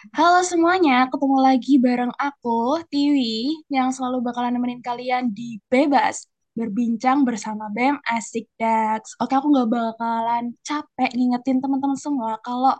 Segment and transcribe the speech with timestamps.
[0.00, 6.24] Halo semuanya, ketemu lagi bareng aku, Tiwi, yang selalu bakalan nemenin kalian di Bebas,
[6.56, 9.12] berbincang bersama BEM Asik Dax.
[9.20, 12.72] Oke, aku nggak bakalan capek ngingetin teman-teman semua kalau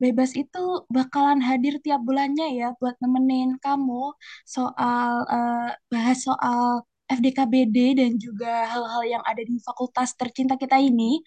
[0.00, 4.16] Bebas itu bakalan hadir tiap bulannya ya buat nemenin kamu
[4.48, 11.20] soal eh, bahas soal FDKBD dan juga hal-hal yang ada di fakultas tercinta kita ini.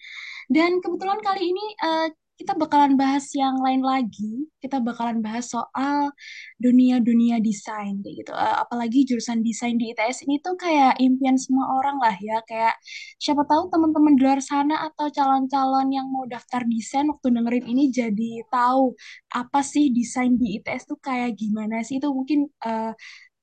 [0.50, 2.06] Dan kebetulan kali ini eh,
[2.36, 4.44] kita bakalan bahas yang lain lagi.
[4.60, 6.12] Kita bakalan bahas soal
[6.60, 8.32] dunia-dunia desain kayak gitu.
[8.36, 12.44] Eh, apalagi jurusan desain di ITS ini tuh kayak impian semua orang lah ya.
[12.44, 12.76] Kayak
[13.16, 17.84] siapa tahu teman-teman di luar sana atau calon-calon yang mau daftar desain waktu dengerin ini
[17.88, 18.92] jadi tahu
[19.32, 21.96] apa sih desain di ITS tuh kayak gimana sih.
[21.96, 22.92] Itu mungkin eh,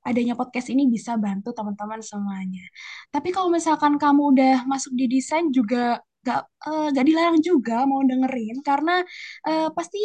[0.03, 2.63] adanya podcast ini bisa bantu teman-teman semuanya.
[3.09, 8.01] Tapi kalau misalkan kamu udah masuk di desain juga gak, eh, gak dilarang juga mau
[8.03, 9.03] dengerin karena
[9.47, 9.99] eh, pasti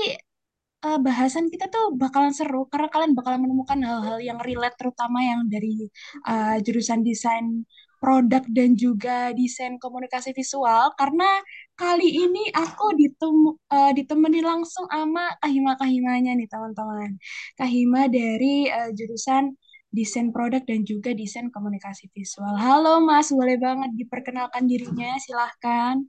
[0.87, 5.41] eh, bahasan kita tuh bakalan seru karena kalian bakalan menemukan hal-hal yang relate terutama yang
[5.53, 5.91] dari
[6.29, 7.67] eh, jurusan desain
[7.98, 11.27] produk dan juga desain komunikasi visual karena
[11.75, 17.19] kali ini aku ditemu eh, ditemani langsung sama Kahima-Kahimanya nih teman-teman.
[17.59, 19.55] Kahima dari eh, jurusan
[19.91, 22.55] desain produk dan juga desain komunikasi visual.
[22.61, 26.05] Halo Mas, boleh banget diperkenalkan dirinya, silahkan.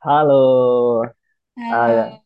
[0.00, 0.34] Halo,
[1.56, 2.22] Halo.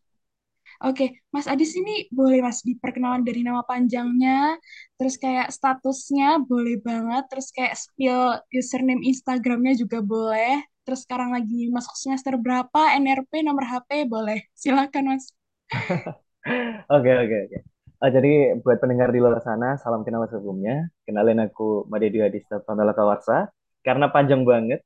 [0.84, 4.58] Oke, Mas Adis ini boleh Mas diperkenalan dari nama panjangnya,
[4.98, 8.18] terus kayak statusnya boleh banget, terus kayak spill
[8.52, 14.38] username Instagramnya juga boleh, terus sekarang lagi masuk semester berapa, NRP, nomor HP boleh.
[14.62, 15.24] Silakan Mas.
[16.94, 17.58] oke oke oke.
[18.02, 20.92] Ah, jadi buat pendengar di luar sana, salam kenal sebelumnya.
[21.08, 23.48] Kenalin aku Made Dwi Adista Pramila Kawarsa.
[23.86, 24.80] Karena panjang banget,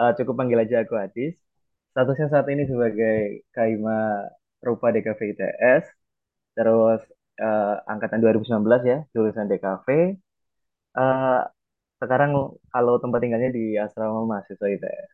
[0.00, 1.36] ah, cukup panggil aja aku Adis.
[1.94, 4.26] Statusnya saat ini sebagai Kaima
[4.66, 5.84] Rupa DKV ITS,
[6.56, 7.00] terus
[7.42, 9.88] ah, angkatan 2019 ya, jurusan DKV.
[10.98, 11.50] Ah,
[12.02, 12.32] sekarang
[12.74, 15.10] kalau tempat tinggalnya di asrama mahasiswa ITS.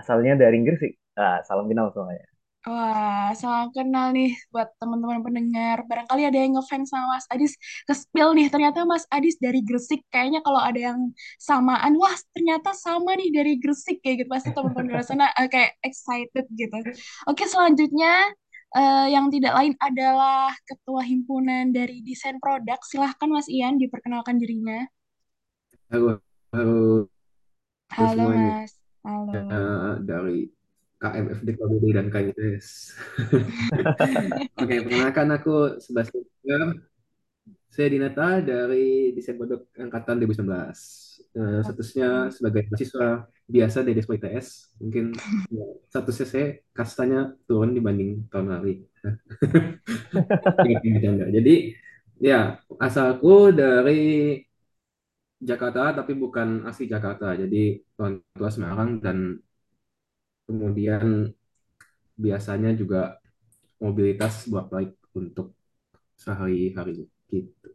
[0.00, 0.94] Asalnya dari Gresik.
[1.18, 2.29] Ah, salam kenal semuanya.
[2.60, 5.80] Wah, salam kenal nih buat teman-teman pendengar.
[5.88, 7.56] Barangkali ada yang ngefans sama Mas Adis,
[7.88, 8.52] ke-spill nih.
[8.52, 10.04] Ternyata Mas Adis dari Gresik.
[10.12, 11.08] Kayaknya kalau ada yang
[11.40, 14.28] samaan, wah ternyata sama nih dari Gresik kayak gitu.
[14.28, 16.76] Pasti teman-teman di sana eh, kayak excited gitu.
[17.32, 18.28] Oke, selanjutnya
[18.76, 22.76] eh, yang tidak lain adalah Ketua Himpunan dari Desain Produk.
[22.84, 24.84] Silahkan Mas Ian diperkenalkan dirinya.
[25.88, 26.20] Halo,
[26.52, 27.08] halo
[27.88, 28.76] Halo Mas.
[29.00, 29.32] Halo.
[29.32, 30.59] Eh, dari
[31.00, 32.92] KMFD KBD dan KITS.
[34.60, 36.84] Oke, perkenalkan aku Sebastian.
[37.70, 40.44] Saya Dinata dari Desain Produk Angkatan 2019.
[41.30, 44.76] Eh, statusnya sebagai mahasiswa biasa dari Despo ITS.
[44.82, 45.14] Mungkin
[45.48, 48.84] ya, statusnya saya kastanya turun dibanding tahun lalu.
[51.38, 51.54] Jadi
[52.20, 54.36] ya asalku dari
[55.40, 57.32] Jakarta tapi bukan asli Jakarta.
[57.38, 59.40] Jadi orang tua Semarang dan
[60.50, 61.30] kemudian
[62.24, 63.18] biasanya juga
[63.82, 65.56] mobilitas bolak-balik untuk
[66.18, 67.68] sehari-hari gitu.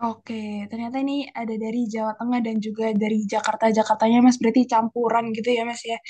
[0.00, 5.52] Oke, ternyata ini ada dari Jawa Tengah dan juga dari Jakarta-Jakartanya Mas, berarti campuran gitu
[5.52, 6.00] ya Mas ya.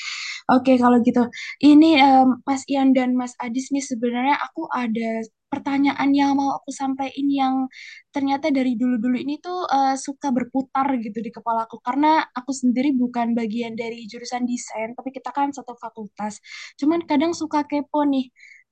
[0.54, 1.26] Oke, kalau gitu.
[1.58, 6.70] Ini em, Mas Ian dan Mas Adis nih sebenarnya aku ada pertanyaan yang mau aku
[6.70, 7.54] sampaikan yang
[8.14, 12.94] ternyata dari dulu-dulu ini tuh eh, suka berputar gitu di kepala aku karena aku sendiri
[12.94, 16.38] bukan bagian dari jurusan desain, tapi kita kan satu fakultas.
[16.80, 18.30] Cuman kadang suka kepo nih.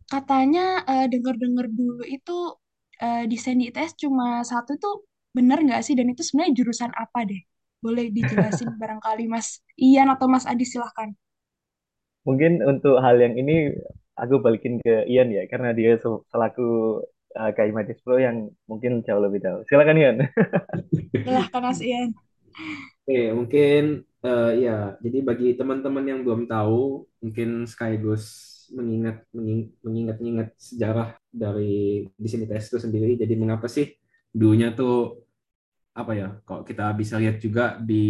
[0.09, 2.33] Katanya eh, dengar-dengar dulu itu
[3.05, 4.95] eh, desain di ITS cuma satu tuh
[5.37, 5.95] bener nggak sih?
[5.99, 7.41] Dan itu sebenarnya jurusan apa deh?
[7.84, 11.10] Boleh dijelasin barangkali Mas Ian atau Mas Adi silahkan.
[12.27, 13.72] Mungkin untuk hal yang ini
[14.19, 17.01] aku balikin ke Ian ya, karena dia se- selaku
[17.39, 19.62] uh, KI Madis Pro yang mungkin jauh lebih tahu.
[19.71, 20.17] Silakan Ian.
[21.25, 22.11] Silahkan Mas Ian.
[23.09, 29.25] Oke, mungkin eh, ya, jadi bagi teman-teman yang belum tahu, mungkin sekaligus mengingat
[29.81, 33.17] mengingat mengingat sejarah dari di sini tes itu sendiri.
[33.17, 33.97] Jadi mengapa sih
[34.28, 35.25] dulunya tuh
[35.97, 36.28] apa ya?
[36.45, 38.04] Kok kita bisa lihat juga di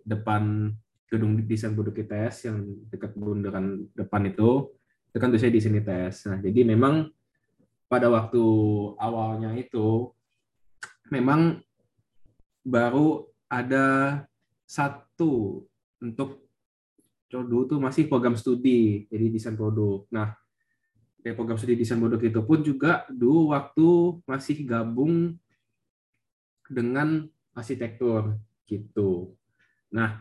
[0.00, 0.72] depan
[1.08, 4.72] gedung desain produk ITS yang dekat bundaran depan itu,
[5.08, 6.28] itu kan tulisnya di sini tes.
[6.28, 7.08] Nah, jadi memang
[7.88, 8.44] pada waktu
[9.00, 10.12] awalnya itu
[11.08, 11.64] memang
[12.60, 14.20] baru ada
[14.68, 15.64] satu
[16.04, 16.44] untuk
[17.28, 20.04] dulu tuh masih program studi jadi desain produk.
[20.12, 20.36] Nah,
[21.20, 23.88] dari program studi desain produk itu pun juga dulu waktu
[24.28, 25.36] masih gabung
[26.68, 27.24] dengan
[27.56, 28.36] arsitektur
[28.68, 29.32] gitu.
[29.88, 30.20] Nah,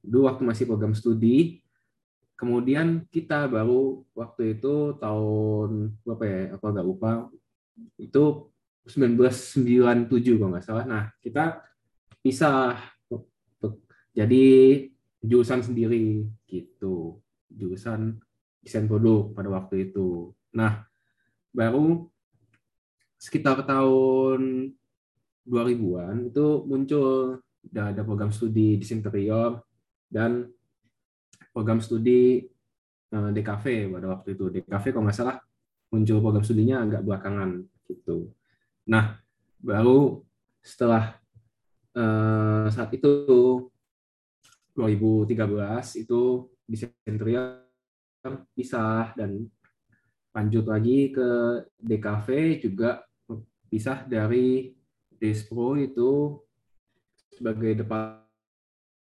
[0.00, 1.61] dulu waktu masih program studi,
[2.42, 6.40] kemudian kita baru waktu itu tahun berapa ya?
[6.58, 7.30] Aku agak lupa.
[7.96, 8.52] itu
[8.84, 10.10] 1997
[10.42, 10.84] kalau nggak salah.
[10.84, 11.62] Nah, kita
[12.18, 12.76] pisah
[14.10, 14.44] jadi
[15.22, 17.22] jurusan sendiri gitu.
[17.46, 18.18] Jurusan
[18.58, 20.34] desain produk pada waktu itu.
[20.52, 20.82] Nah,
[21.54, 22.10] baru
[23.22, 24.74] sekitar tahun
[25.46, 27.38] 2000-an itu muncul
[27.70, 29.62] ada program studi desain interior
[30.10, 30.50] dan
[31.52, 32.42] program studi
[33.12, 34.44] eh, DKV pada waktu itu.
[34.48, 35.36] DKV kalau nggak salah
[35.92, 38.32] muncul program studinya agak belakangan gitu.
[38.88, 39.20] Nah,
[39.60, 40.24] baru
[40.64, 41.20] setelah
[41.94, 43.12] uh, saat itu
[44.72, 45.36] 2013
[46.00, 47.60] itu desain interior
[48.56, 49.44] pisah dan
[50.32, 51.28] lanjut lagi ke
[51.76, 52.28] DKV
[52.64, 53.04] juga
[53.68, 54.72] pisah dari
[55.22, 56.40] Despro itu
[57.30, 57.78] sebagai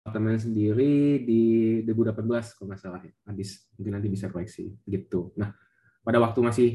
[0.04, 1.42] departemen sendiri di
[1.88, 3.08] 2018 kalau nggak salah ya.
[3.24, 5.32] Adis mungkin nanti bisa koreksi gitu.
[5.40, 5.56] Nah,
[6.04, 6.68] pada waktu masih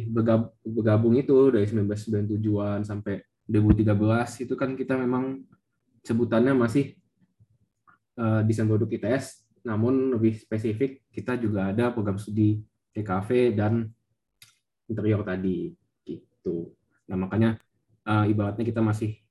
[0.66, 5.46] bergabung itu dari 1997-an sampai 2013 itu kan kita memang
[6.02, 6.98] sebutannya masih
[8.18, 12.66] uh, desain produk ITS, namun lebih spesifik kita juga ada program studi
[12.98, 13.94] TKV dan
[14.90, 15.70] interior tadi
[16.02, 16.74] gitu.
[17.06, 17.62] Nah makanya
[18.10, 19.22] uh, ibaratnya kita masih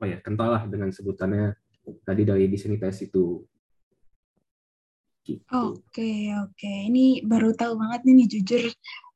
[0.00, 1.67] apa ya kental lah dengan sebutannya
[2.04, 3.42] tadi dari ITS itu.
[5.28, 5.44] Gitu.
[5.52, 8.64] Oke oke, ini baru tahu banget nih, nih jujur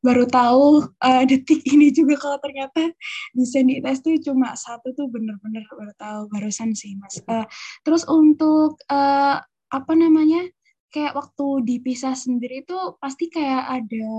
[0.03, 2.91] baru tahu uh, detik ini juga kalau ternyata
[3.33, 7.17] desain di ITS itu cuma satu tuh bener-bener baru tahu barusan sih mas.
[7.25, 7.49] Uh,
[7.87, 9.41] terus untuk uh,
[9.73, 10.45] apa namanya
[10.93, 14.13] kayak waktu dipisah sendiri itu pasti kayak ada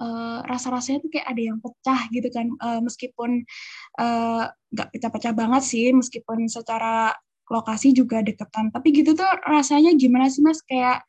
[0.00, 3.44] uh, rasa-rasanya tuh kayak ada yang pecah gitu kan uh, meskipun
[4.72, 7.12] nggak uh, pecah-pecah banget sih meskipun secara
[7.46, 11.06] lokasi juga deketan tapi gitu tuh rasanya gimana sih mas kayak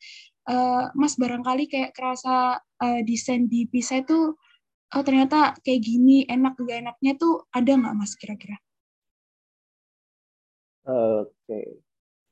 [0.47, 4.37] uh, mas barangkali kayak kerasa uh, desain di pisah itu
[4.95, 8.55] oh ternyata kayak gini enak gak enaknya tuh ada nggak mas kira-kira?
[10.87, 11.65] Oke, okay.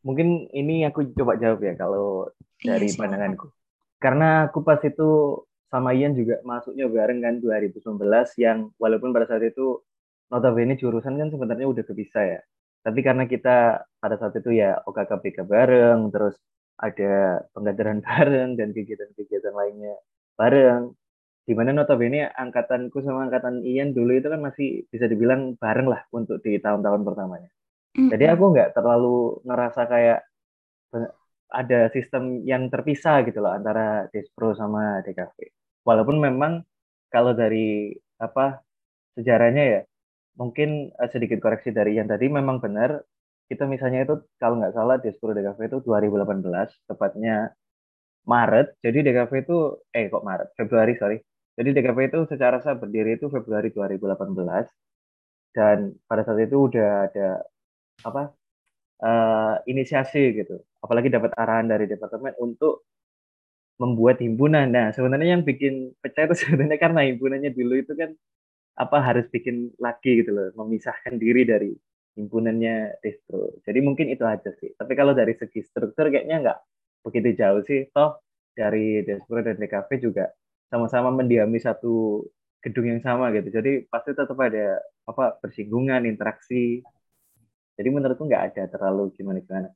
[0.08, 2.32] mungkin ini aku coba jawab ya kalau
[2.64, 3.52] iya, dari iya, pandanganku.
[4.00, 7.84] Karena aku pas itu sama Ian juga masuknya bareng kan 2019
[8.40, 9.84] yang walaupun pada saat itu
[10.32, 12.42] notabene jurusan kan sebenarnya udah kepisah ya.
[12.86, 16.38] Tapi karena kita pada saat itu ya OKKPK bareng, terus
[16.78, 19.98] ada pengkaderan bareng dan kegiatan-kegiatan lainnya
[20.38, 20.94] bareng
[21.46, 26.02] di mana notabene angkatanku sama angkatan Ian dulu itu kan masih bisa dibilang bareng lah
[26.10, 27.50] untuk di tahun-tahun pertamanya.
[27.96, 28.10] Mm-hmm.
[28.12, 30.20] Jadi aku nggak terlalu ngerasa kayak
[31.54, 35.38] ada sistem yang terpisah gitu loh antara Despro sama DKV.
[35.86, 36.66] Walaupun memang
[37.14, 38.66] kalau dari apa
[39.14, 39.82] sejarahnya ya
[40.40, 43.04] mungkin uh, sedikit koreksi dari yang tadi memang benar
[43.50, 47.54] kita misalnya itu kalau nggak salah Despro DKV itu 2018 tepatnya
[48.26, 49.58] Maret, jadi DKV itu,
[49.94, 51.18] eh kok Maret, Februari, sorry.
[51.56, 54.66] Jadi DKV itu secara sah berdiri itu Februari 2018,
[55.56, 57.28] dan pada saat itu udah ada
[58.04, 58.34] apa
[59.06, 62.84] uh, inisiasi gitu, apalagi dapat arahan dari departemen untuk
[63.78, 64.68] membuat himpunan.
[64.74, 68.10] Nah, sebenarnya yang bikin pecah itu sebenarnya karena himpunannya dulu itu kan
[68.76, 71.72] apa harus bikin lagi gitu loh, memisahkan diri dari
[72.16, 73.60] himpunannya distro.
[73.64, 74.72] Jadi mungkin itu aja sih.
[74.76, 76.60] Tapi kalau dari segi struktur kayaknya nggak
[77.06, 78.18] begitu jauh sih toh
[78.58, 80.26] dari Despro dan DKV juga
[80.72, 82.26] sama-sama mendiami satu
[82.66, 86.82] gedung yang sama gitu jadi pasti tetap ada apa bersinggungan interaksi
[87.78, 89.70] jadi menurutku nggak ada terlalu gimana gimana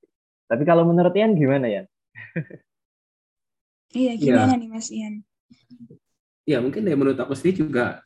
[0.49, 1.83] tapi kalau menurut Ian gimana ya
[3.93, 4.61] iya gimana ya.
[4.65, 5.21] nih Mas Ian
[6.49, 8.01] ya mungkin ya menurut aku sendiri juga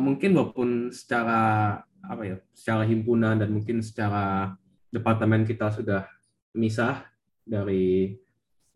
[0.00, 1.74] mungkin walaupun secara
[2.06, 4.54] apa ya secara himpunan dan mungkin secara
[4.92, 6.06] departemen kita sudah
[6.54, 7.08] misah
[7.42, 8.14] dari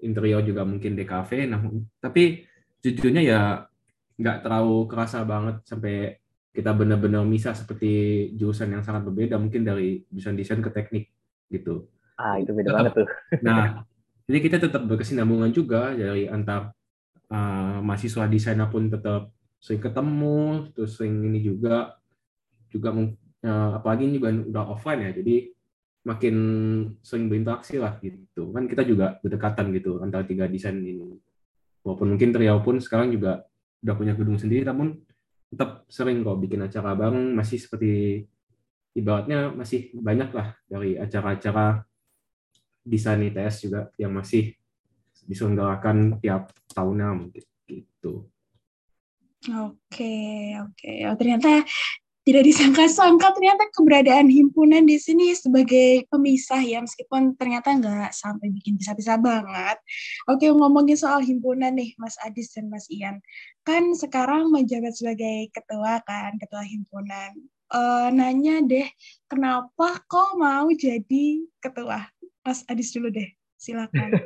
[0.01, 1.61] interior juga mungkin DKV nah
[2.01, 2.45] tapi
[2.81, 3.41] jujurnya ya
[4.21, 6.21] nggak terlalu kerasa banget sampai
[6.51, 11.09] kita benar-benar misah seperti jurusan yang sangat berbeda mungkin dari jurusan desain ke teknik
[11.49, 11.87] gitu.
[12.19, 13.09] Ah itu beda banget tuh.
[13.47, 13.87] Nah
[14.27, 16.75] jadi kita tetap berkesinambungan juga dari antar
[17.31, 22.01] uh, mahasiswa desainer pun tetap sering ketemu terus sering ini juga
[22.73, 25.53] juga uh, apalagi ini juga udah offline ya jadi
[26.01, 26.37] makin
[27.05, 28.53] sering berinteraksi lah gitu.
[28.57, 31.21] Kan kita juga berdekatan gitu antara tiga desain ini.
[31.85, 33.45] Walaupun mungkin Triau pun sekarang juga
[33.85, 35.01] udah punya gedung sendiri namun
[35.53, 37.37] tetap sering kok bikin acara bareng.
[37.37, 38.25] Masih seperti
[38.97, 41.85] ibaratnya masih banyak lah dari acara-acara
[42.81, 44.57] desain ITS juga yang masih
[45.29, 48.25] diselenggarakan tiap tahunnya mungkin gitu.
[49.49, 50.93] Oke, oke.
[51.09, 51.65] Oh, ternyata
[52.21, 58.77] tidak disangka-sangka ternyata keberadaan himpunan di sini sebagai pemisah ya meskipun ternyata nggak sampai bikin
[58.77, 59.81] pisah-pisah banget.
[60.29, 63.25] Oke ngomongin soal himpunan nih Mas Adis dan Mas Ian.
[63.65, 67.33] Kan sekarang menjabat sebagai ketua kan, ketua himpunan.
[67.73, 68.89] Uh, nanya deh,
[69.25, 72.05] kenapa kok mau jadi ketua?
[72.45, 74.13] Mas Adis dulu deh, silakan.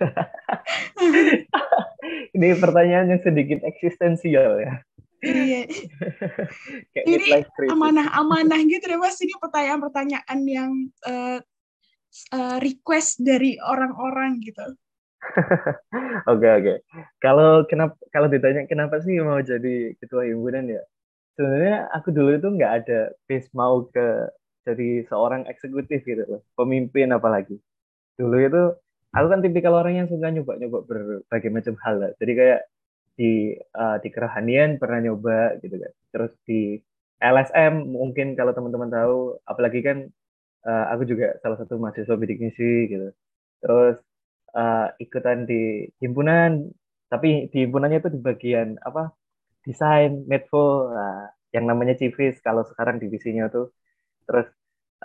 [2.34, 4.82] Ini pertanyaan yang sedikit eksistensial ya.
[5.24, 5.62] Iya.
[7.08, 9.16] Ini amanah-amanah gitu deh mas.
[9.18, 10.70] Ini pertanyaan-pertanyaan yang
[11.08, 11.40] uh,
[12.36, 14.76] uh, request dari orang-orang gitu.
[16.30, 16.74] Oke oke.
[17.16, 20.84] Kalau kenapa kalau ditanya kenapa sih mau jadi ketua himpunan ya?
[21.32, 24.28] Sebenarnya aku dulu itu nggak ada base mau ke
[24.68, 27.56] jadi seorang eksekutif gitu loh, pemimpin apalagi.
[28.20, 28.62] Dulu itu
[29.16, 32.10] aku kan tipikal orang yang suka nyoba-nyoba berbagai macam hal lah.
[32.20, 32.60] Jadi kayak
[33.14, 35.92] di uh, di kerohanian pernah nyoba gitu kan.
[36.10, 36.78] Terus di
[37.22, 39.98] LSM mungkin kalau teman-teman tahu apalagi kan
[40.66, 43.08] uh, aku juga salah satu mahasiswa bidik misi gitu.
[43.62, 43.96] Terus
[44.54, 46.68] uh, ikutan di himpunan
[47.08, 49.14] tapi di himpunannya itu di bagian apa?
[49.64, 53.70] Desain medfo uh, yang namanya civis kalau sekarang divisinya tuh.
[54.26, 54.50] Terus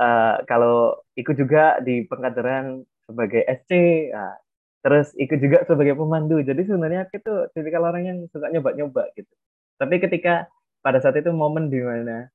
[0.01, 3.71] uh, kalau ikut juga di pengkaderan sebagai SC
[4.09, 4.35] uh,
[4.83, 6.39] terus ikut juga sebagai pemandu.
[6.43, 9.33] Jadi sebenarnya aku itu tipikal orang yang suka nyoba-nyoba gitu.
[9.79, 10.47] Tapi ketika
[10.83, 12.27] pada saat itu momen di mana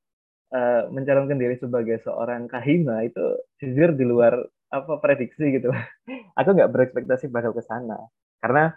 [0.52, 3.20] uh, mencalonkan diri sebagai seorang kahima itu
[3.60, 4.36] jujur di luar
[4.72, 5.72] apa prediksi gitu.
[6.38, 7.96] Aku nggak berekspektasi bakal ke sana.
[8.42, 8.72] Karena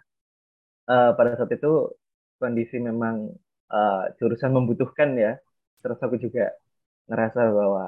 [0.87, 1.91] uh, pada saat itu
[2.39, 3.33] kondisi memang
[3.71, 5.35] uh, jurusan membutuhkan ya.
[5.83, 6.51] Terus aku juga
[7.07, 7.85] ngerasa bahwa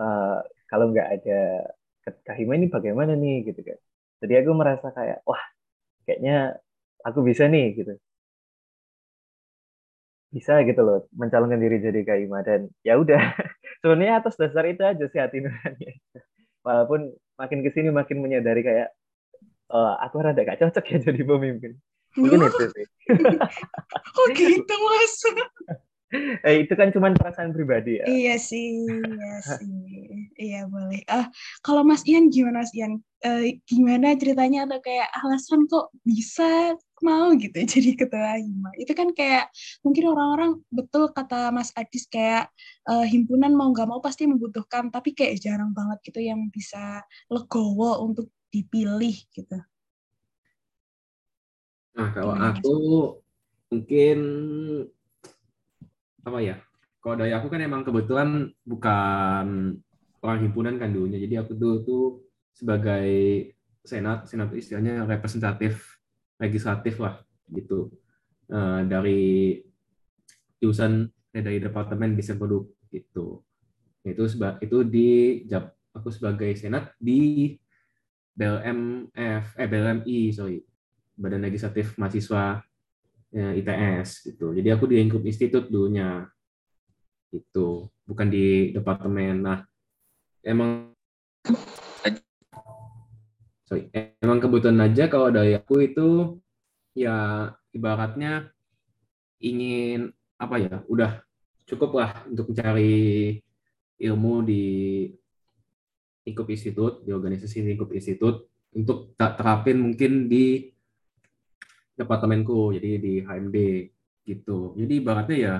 [0.00, 1.40] uh, kalau nggak ada
[2.26, 3.78] kahima ini bagaimana nih gitu kan
[4.24, 5.40] jadi aku merasa kayak wah
[6.08, 6.56] kayaknya
[7.04, 7.92] aku bisa nih gitu.
[10.32, 13.20] Bisa gitu loh mencalonkan diri jadi kaima dan ya udah
[13.84, 16.00] sebenarnya atas dasar itu aja sih hati nurani
[16.64, 18.88] walaupun makin ke sini makin menyadari kayak
[19.70, 21.72] oh, aku rada gak cocok ya jadi pemimpin.
[22.16, 22.86] Mungkin itu sih.
[24.14, 25.14] Oh gitu mas
[26.44, 28.04] eh, itu kan cuma perasaan pribadi ya.
[28.04, 29.72] Iya sih, iya sih.
[30.36, 31.00] Iya boleh.
[31.08, 31.26] Ah, uh,
[31.64, 33.00] kalau Mas Ian gimana Mas Ian?
[33.24, 38.70] Uh, gimana ceritanya atau kayak alasan kok bisa mau gitu jadi ketua hima?
[38.76, 39.48] Itu kan kayak
[39.80, 42.52] mungkin orang-orang betul kata Mas Adis kayak
[42.84, 47.00] uh, himpunan mau nggak mau pasti membutuhkan, tapi kayak jarang banget gitu yang bisa
[47.32, 49.58] legowo untuk dipilih gitu.
[51.94, 52.76] Nah, kalau Gimana aku
[53.70, 54.18] mungkin
[56.24, 56.56] apa ya?
[57.04, 59.46] Kalau dari aku kan emang kebetulan bukan
[60.24, 61.20] orang himpunan kan dulunya.
[61.20, 62.04] Jadi aku dulu tuh
[62.56, 63.08] sebagai
[63.84, 66.00] senat senat istilahnya representatif
[66.40, 67.20] legislatif lah
[67.52, 67.92] gitu.
[68.48, 69.60] Uh, dari
[70.60, 73.44] jurusan dari departemen desain produk gitu.
[74.00, 75.44] Itu sebab itu di
[75.92, 77.52] aku sebagai senat di
[78.32, 80.58] BLMF eh BLMI sorry.
[81.14, 82.58] Badan Legislatif Mahasiswa
[83.34, 84.54] ITS gitu.
[84.54, 86.22] Jadi aku di lingkup institut dulunya
[87.34, 89.42] itu bukan di departemen.
[89.42, 89.58] Nah,
[90.46, 90.94] emang
[93.66, 93.90] sorry,
[94.22, 96.38] emang kebutuhan aja kalau dari aku itu
[96.94, 98.54] ya ibaratnya
[99.42, 101.18] ingin apa ya, udah
[101.66, 103.42] cukup lah untuk mencari
[103.98, 104.64] ilmu di
[106.24, 110.73] lingkup institut, di organisasi lingkup institut untuk tak terapin mungkin di
[111.94, 113.56] departemenku, jadi di HMD
[114.26, 114.74] gitu.
[114.74, 115.54] Jadi ibaratnya ya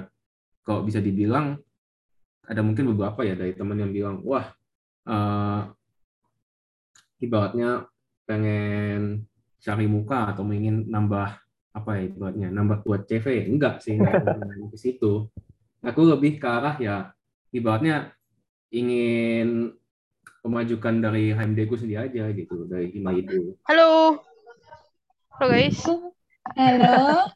[0.66, 1.58] kalau bisa dibilang
[2.44, 4.52] ada mungkin beberapa ya dari teman yang bilang, wah
[5.08, 5.70] uh,
[7.22, 7.88] ibaratnya
[8.28, 9.24] pengen
[9.64, 11.40] cari muka atau ingin nambah
[11.74, 14.24] apa ya ibaratnya nambah buat CV enggak sih enggak
[14.72, 15.28] ke situ.
[15.84, 16.96] Aku lebih ke arah ya
[17.52, 18.12] ibaratnya
[18.72, 19.72] ingin
[20.44, 23.56] memajukan dari HMD ku sendiri aja gitu dari Hima itu.
[23.64, 24.20] Halo.
[25.34, 25.80] Halo guys
[26.52, 27.24] Halo.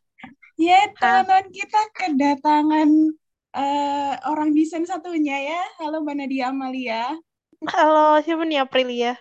[0.59, 3.15] Ya, teman kita kedatangan
[3.55, 5.63] uh, orang desain satunya ya.
[5.79, 7.15] Halo Mbak Nadia Amalia.
[7.63, 9.15] Halo, siapa nih Aprilia?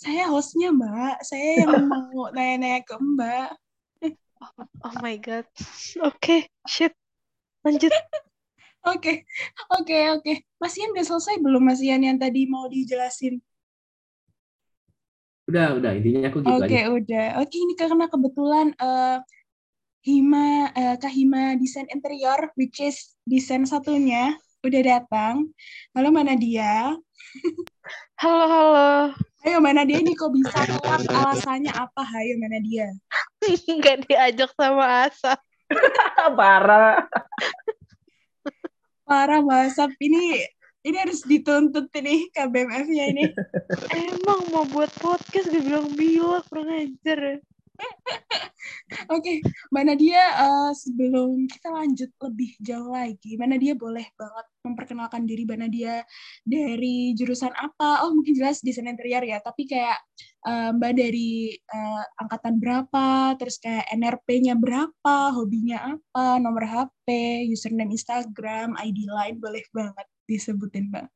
[0.00, 1.20] Saya hostnya Mbak.
[1.28, 3.48] Saya yang mau nanya-nanya ke Mbak.
[4.40, 5.44] Oh, oh my God.
[6.00, 6.96] Oke, okay, shit.
[7.68, 7.92] Lanjut.
[8.80, 9.28] Oke,
[9.76, 10.32] oke, oke.
[10.56, 13.36] Mas Ian udah selesai belum Mas Ian yang tadi mau dijelasin?
[15.50, 15.90] Udah, udah.
[15.98, 17.26] Intinya aku gitu Oke, okay, udah.
[17.42, 19.18] Oke, okay, ini karena kebetulan uh,
[20.06, 25.50] Hima, uh, Kak Hima desain interior, which is desain satunya, udah datang.
[25.90, 26.94] Halo, mana dia?
[28.22, 28.90] Halo, halo.
[29.42, 31.02] Ayo, mana dia ini kok bisa telat?
[31.10, 32.02] Alasannya apa?
[32.14, 32.86] Ayo, mana dia?
[33.42, 35.34] Nggak diajak sama Asa.
[36.38, 37.10] Parah.
[39.02, 40.46] Parah Basap ini
[40.80, 43.24] ini harus dituntut ini KBMF-nya ini.
[44.08, 47.44] Emang mau buat podcast gak bilang-bilang kurang ajar.
[49.14, 49.40] Oke,
[49.72, 55.48] Mbak Nadia, eh, sebelum kita lanjut lebih jauh lagi, Mbak Nadia boleh banget memperkenalkan diri
[55.48, 56.04] Mbak Nadia
[56.44, 58.04] dari jurusan apa?
[58.04, 59.96] Oh, mungkin jelas desain interior ya, tapi kayak
[60.44, 67.08] eh, Mbak dari eh, angkatan berapa, terus kayak NRP-nya berapa, hobinya apa, nomor HP,
[67.48, 71.10] username Instagram, ID line, boleh banget disebutin, Mbak.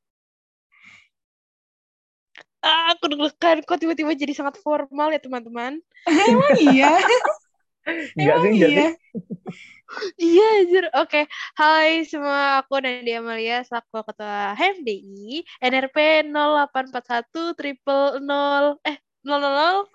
[2.65, 5.79] Ah, aku deg-degan kok tiba-tiba jadi sangat formal ya teman-teman.
[6.33, 6.97] Emang iya?
[8.17, 8.89] Enggak sih, Emang enggak iya?
[8.91, 8.93] sih.
[10.19, 10.85] Iya, anjir.
[10.99, 11.23] Oke.
[11.55, 19.87] Hai semua, aku Nadia Amalia, selaku Ketua HMDI, NRP 0841 triple 0, eh, 000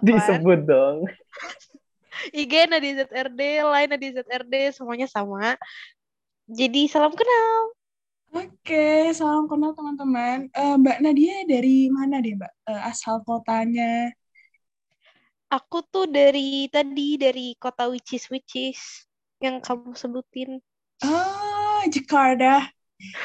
[0.00, 0.08] 28.
[0.08, 1.04] Disebut dong.
[2.32, 5.58] IG Nadia ZRD, Line Nadia ZRD, semuanya sama.
[6.48, 7.76] Jadi salam kenal.
[8.34, 8.74] Oke,
[9.18, 10.38] salam kenal teman-teman.
[10.58, 12.52] Eh, Mbak Nadia dari mana deh, Mbak?
[12.70, 14.10] Eh, asal kotanya?
[15.56, 18.80] Aku tuh dari tadi dari kota which is which is
[19.44, 20.50] yang kamu sebutin.
[21.04, 22.74] Oh, Jakarta.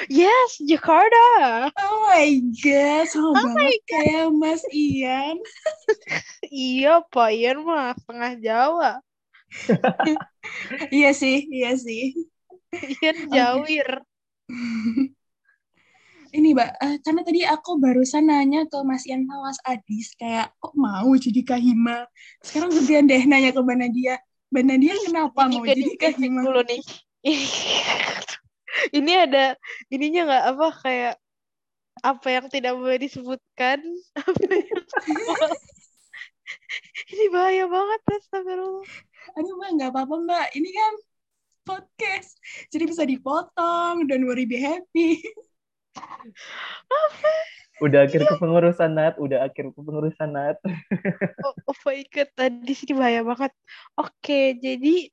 [0.09, 1.71] Yes, Jakarta.
[1.79, 2.29] Oh my
[2.61, 5.37] God, sama banget kayak Mas Ian.
[6.63, 8.89] Iya, Pak Ian mah setengah Jawa.
[10.95, 12.01] Iya sih, iya sih.
[13.01, 13.89] Ian Jawir.
[16.29, 20.77] Ini Mbak, eh, karena tadi aku barusan nanya ke Mas Ian Mas Adis, kayak kok
[20.77, 22.05] mau jadi Kahima?
[22.45, 24.21] Sekarang gedean deh nanya ke Mbak Nadia.
[24.53, 26.41] Mbak Nadia kenapa Ini mau jadi Kahima?
[26.45, 26.81] dulu nih.
[29.01, 29.57] Ini ada
[29.89, 31.13] ininya nggak apa kayak
[32.05, 33.79] apa yang tidak boleh disebutkan?
[34.21, 34.85] Apa yang
[37.09, 38.85] Ini bahaya banget, astagfirullah.
[39.33, 40.47] Aduh Mbak, nggak apa-apa Mbak.
[40.57, 40.93] Ini kan
[41.69, 42.41] podcast,
[42.73, 44.09] jadi bisa dipotong.
[44.09, 45.21] Don't worry, be happy.
[47.79, 50.57] Udah akhir kepengurusan Nat, udah akhir kepengurusan Nat.
[51.47, 53.55] Oh, oh my God, tadi sini bahaya banget.
[53.95, 55.07] Oke, jadi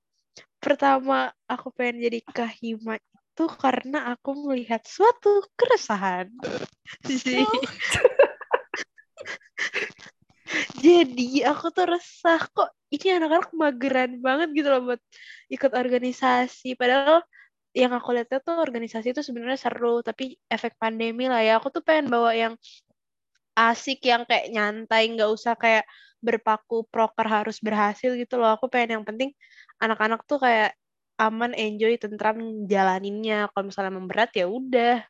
[0.59, 6.33] pertama aku pengen jadi kahima itu karena aku melihat suatu keresahan.
[7.07, 7.45] Jadi,
[10.87, 15.03] jadi aku tuh resah kok ini anak-anak mageran banget gitu loh buat
[15.51, 16.79] ikut organisasi.
[16.79, 17.23] Padahal
[17.77, 21.53] yang aku lihat tuh organisasi itu sebenarnya seru, tapi efek pandemi lah ya.
[21.59, 22.55] Aku tuh pengen bawa yang
[23.57, 25.89] asik yang kayak nyantai nggak usah kayak
[26.21, 29.33] berpaku proker harus berhasil gitu loh aku pengen yang penting
[29.81, 30.77] anak-anak tuh kayak
[31.17, 35.01] aman enjoy tentram jalaninnya kalau misalnya memberat ya udah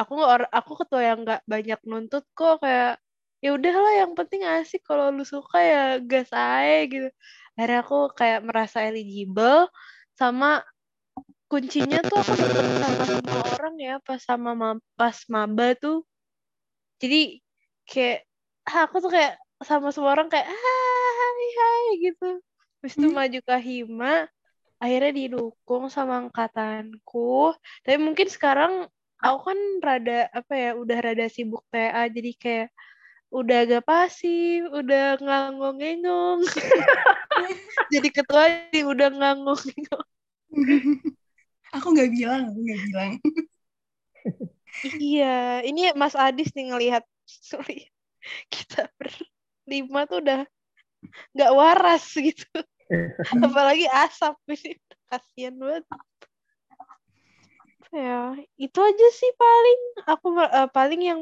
[0.00, 2.96] aku nggak aku ketua yang nggak banyak nuntut kok kayak
[3.44, 4.80] ya udahlah yang penting asik.
[4.88, 7.08] Kalau lu suka ya gas aja gitu.
[7.56, 9.68] Akhirnya aku kayak merasa eligible
[10.16, 10.64] sama
[11.50, 12.32] kuncinya tuh aku
[12.84, 16.06] sama semua orang ya pas sama ma- pas maba tuh.
[17.00, 17.40] Jadi
[17.88, 18.18] kayak
[18.68, 19.32] ah, aku tuh kayak
[19.64, 22.28] sama semua orang kayak "Ah, hai hai gitu.
[22.80, 23.16] Habis itu Hmm.
[23.18, 24.14] maju ke Hima
[24.80, 27.52] akhirnya didukung sama angkatanku.
[27.84, 28.72] Tapi mungkin sekarang
[29.20, 32.68] aku kan rada apa ya udah rada sibuk TA jadi kayak
[33.30, 36.42] udah agak pasif udah ngangong-ngengong
[37.94, 40.08] jadi ketua jadi udah ngangong-ngengong
[41.74, 43.12] aku nggak bilang, aku nggak bilang.
[44.98, 47.04] iya ini Mas Adis nih ngelihat.
[47.26, 47.86] Sorry.
[48.52, 50.40] Kita berlima tuh udah
[51.34, 52.46] nggak waras gitu.
[53.46, 54.72] Apalagi asap ini.
[55.10, 55.84] Kasihan banget.
[57.90, 59.80] Ya itu aja sih paling.
[60.06, 61.20] Aku eh, paling yang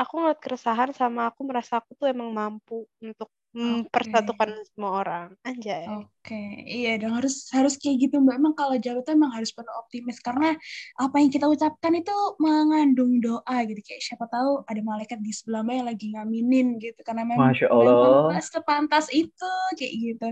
[0.00, 5.82] aku ngeliat keresahan sama aku merasa aku tuh emang mampu untuk mempersatukan semua orang anjay
[5.90, 8.36] Oke, iya dong harus harus kayak gitu Mbak.
[8.38, 10.52] Emang kalau Jawa tuh emang harus penuh optimis karena
[11.00, 13.80] apa yang kita ucapkan itu mengandung doa gitu.
[13.80, 17.72] Kayak siapa tahu ada malaikat di sebelah Mbak yang lagi ngaminin gitu karena memang Masya
[17.72, 18.30] Allah.
[18.36, 20.28] memang sepantas itu kayak gitu.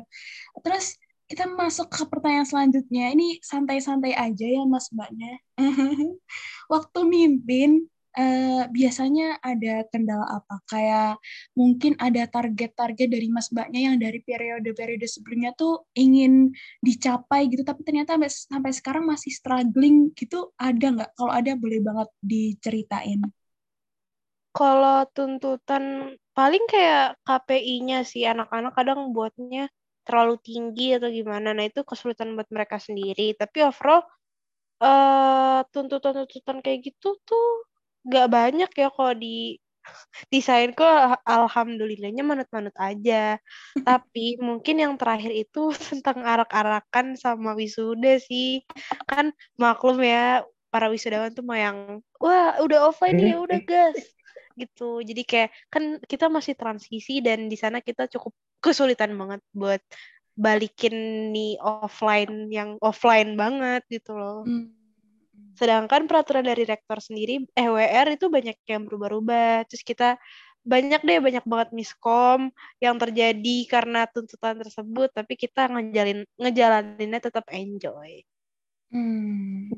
[0.60, 3.10] Terus kita masuk ke pertanyaan selanjutnya.
[3.16, 5.40] Ini santai-santai aja ya Mas Mbaknya.
[6.72, 10.56] Waktu mimpin eh, biasanya ada kendala apa?
[10.70, 11.20] Kayak
[11.58, 17.84] mungkin ada target-target dari Mas Mbaknya yang dari periode-periode sebelumnya tuh ingin dicapai gitu, tapi
[17.84, 21.10] ternyata sampai, sampai sekarang masih struggling gitu, ada nggak?
[21.18, 23.20] Kalau ada boleh banget diceritain.
[24.58, 29.70] kalau tuntutan paling kayak KPI-nya sih anak-anak kadang buatnya
[30.02, 34.02] terlalu tinggi atau gimana nah itu kesulitan buat mereka sendiri tapi overall
[34.82, 37.67] eh tuntutan-tuntutan kayak gitu tuh
[38.08, 39.60] gak banyak ya kalau di
[40.28, 43.40] desain kok alhamdulillahnya manut-manut aja
[43.88, 48.60] tapi mungkin yang terakhir itu tentang arak-arakan sama wisuda sih
[49.08, 53.96] kan maklum ya para wisudawan tuh mau yang wah udah offline nih ya udah gas
[54.58, 55.00] gitu.
[55.06, 59.80] Jadi kayak kan kita masih transisi dan di sana kita cukup kesulitan banget buat
[60.34, 64.42] balikin nih offline yang offline banget gitu loh.
[64.42, 64.77] Hmm.
[65.58, 69.66] Sedangkan peraturan dari rektor sendiri, EWR itu banyak yang berubah-ubah.
[69.66, 70.14] Terus kita
[70.62, 77.48] banyak deh, banyak banget miskom yang terjadi karena tuntutan tersebut, tapi kita ngejalin ngejalaninnya tetap
[77.50, 78.22] enjoy.
[78.88, 79.68] Hmm,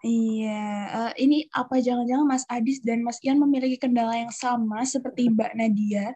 [0.00, 0.64] iya.
[0.88, 5.52] Eh, ini apa jangan-jangan Mas Adis dan Mas Ian memiliki kendala yang sama seperti Mbak
[5.58, 6.14] Nadia?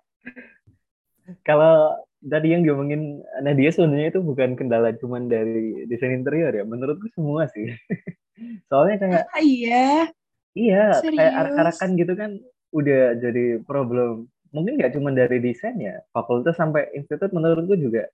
[1.42, 6.62] Kalau tadi yang diomongin Nadia sebenarnya itu bukan kendala cuman dari desain interior ya.
[6.62, 7.72] Menurutku semua sih.
[8.70, 10.08] Soalnya kayak Ah, iya,
[10.54, 11.32] iya kayak serius.
[11.34, 12.30] arak-arakan gitu kan
[12.72, 14.28] udah jadi problem.
[14.52, 18.08] Mungkin nggak cuma dari desain ya, fakultas sampai institut menurutku juga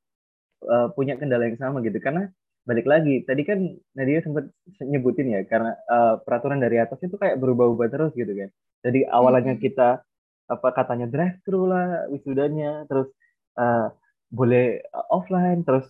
[0.66, 1.98] uh, punya kendala yang sama gitu.
[1.98, 2.30] Karena
[2.62, 3.58] balik lagi, tadi kan
[3.96, 4.46] Nadia sempat
[4.82, 8.50] nyebutin ya, karena uh, peraturan dari atas itu kayak berubah-ubah terus gitu kan.
[8.86, 10.04] Jadi awalnya kita
[10.52, 13.08] apa katanya drive thru lah wisudanya, terus
[13.60, 13.92] uh,
[14.38, 14.62] boleh
[14.96, 15.86] uh, offline, terus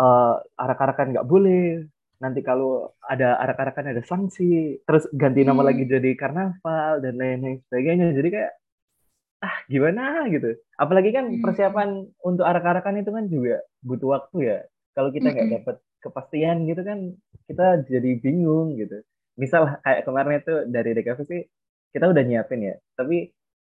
[0.00, 1.86] uh, arak-arakan nggak boleh.
[2.22, 5.68] Nanti kalau ada arak-arakan ada sanksi, terus ganti nama Hmm.
[5.68, 8.06] lagi jadi karnaval dan lain-lain sebagainya.
[8.18, 8.52] Jadi kayak
[9.46, 10.02] ah gimana
[10.34, 10.48] gitu.
[10.82, 11.42] Apalagi kan Hmm.
[11.42, 11.88] persiapan
[12.28, 14.58] untuk arak-arakan itu kan juga butuh waktu ya.
[14.94, 15.52] Kalau kita nggak Mm-mm.
[15.54, 16.98] dapat kepastian gitu kan
[17.48, 19.02] kita jadi bingung gitu.
[19.42, 21.42] Misal kayak kemarin itu dari DKV sih
[21.94, 22.74] kita udah nyiapin ya.
[22.98, 23.16] Tapi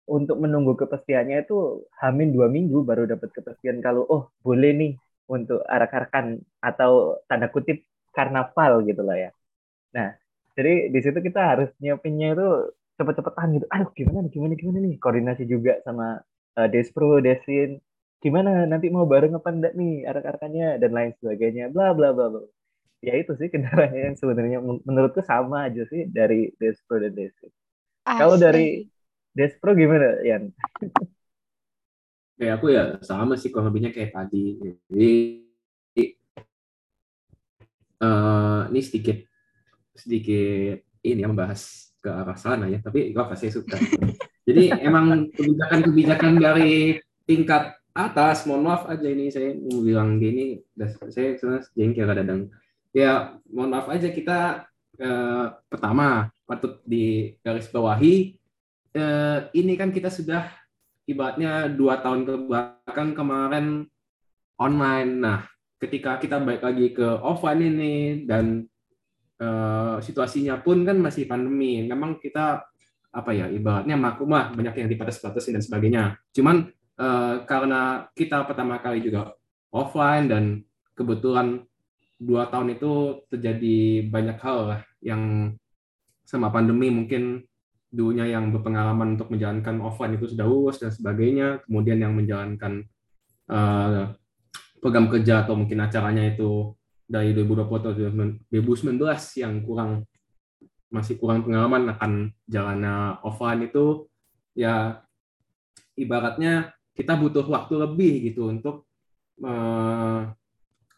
[0.08, 4.92] untuk menunggu kepastiannya itu hamin dua minggu baru dapat kepastian kalau oh boleh nih
[5.28, 7.84] untuk arak-arakan atau tanda kutip
[8.16, 9.30] karnaval gitu lah ya.
[9.96, 10.10] Nah,
[10.58, 12.48] jadi di situ kita harus nyiapinnya itu
[12.98, 13.66] cepet-cepetan gitu.
[13.74, 14.96] Aduh, gimana nih, gimana, gimana nih?
[15.04, 16.06] Koordinasi juga sama
[16.60, 17.80] uh, Despro, Desin.
[18.24, 21.64] Gimana nanti mau bareng apa enggak nih arak-arakannya dan lain sebagainya.
[21.74, 22.42] Bla bla bla bla.
[23.06, 27.52] Ya itu sih kendalanya yang sebenarnya men- menurutku sama aja sih dari Despro dan Desin.
[28.18, 28.90] Kalau dari Asli.
[29.38, 30.50] Despro gimana, Yan?
[32.42, 34.58] Kayak aku ya sama sih kurang lebihnya kayak tadi.
[34.90, 35.14] Jadi
[37.98, 39.18] eh ini sedikit
[39.94, 43.78] sedikit ini ya membahas ke arah sana ya, tapi apa saya suka.
[44.46, 46.98] Jadi emang kebijakan-kebijakan dari
[47.30, 50.62] tingkat atas, mohon maaf aja ini saya mau bilang gini,
[51.10, 52.42] saya sebenarnya jengkel kadang.
[52.94, 54.66] Ya mohon maaf aja kita
[54.98, 58.38] eh, pertama patut di garis bawahi
[58.98, 60.50] eh, ini kan kita sudah
[61.08, 63.86] ibaratnya dua tahun ke belakang kemarin
[64.58, 65.12] online.
[65.22, 65.40] Nah,
[65.78, 68.66] ketika kita balik lagi ke offline ini dan
[69.40, 71.86] eh, situasinya pun kan masih pandemi.
[71.86, 72.66] Memang kita
[73.08, 76.04] apa ya ibaratnya maklum lah banyak yang dibatas-batasin dan sebagainya.
[76.34, 79.38] Cuman eh, karena kita pertama kali juga
[79.72, 80.44] offline dan
[80.98, 81.62] kebetulan
[82.18, 85.54] dua tahun itu terjadi banyak hal lah yang
[86.26, 87.46] sama pandemi mungkin
[87.98, 92.86] dulunya yang berpengalaman untuk menjalankan offline itu sudah lulus dan sebagainya, kemudian yang menjalankan
[93.50, 94.04] eh,
[94.78, 96.78] program kerja atau mungkin acaranya itu
[97.10, 100.06] dari 2020 atau 2019 yang kurang
[100.88, 104.08] masih kurang pengalaman akan jalannya offline itu
[104.56, 105.04] ya
[106.00, 108.86] ibaratnya kita butuh waktu lebih gitu untuk
[109.42, 110.22] eh,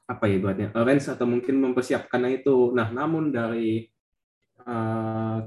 [0.10, 2.74] apa ya ibaratnya arrange atau mungkin mempersiapkannya itu.
[2.74, 3.88] Nah, namun dari
[4.66, 5.38] eh,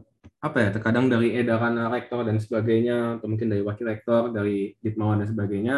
[0.42, 5.22] apa ya terkadang dari edaran rektor dan sebagainya atau mungkin dari wakil rektor dari ditmawan
[5.22, 5.76] dan sebagainya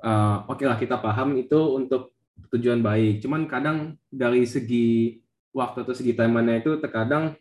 [0.00, 2.14] eh, oke lah kita paham itu untuk
[2.54, 3.22] tujuan baik.
[3.22, 5.18] Cuman kadang dari segi
[5.54, 7.34] waktu atau segi timeline itu terkadang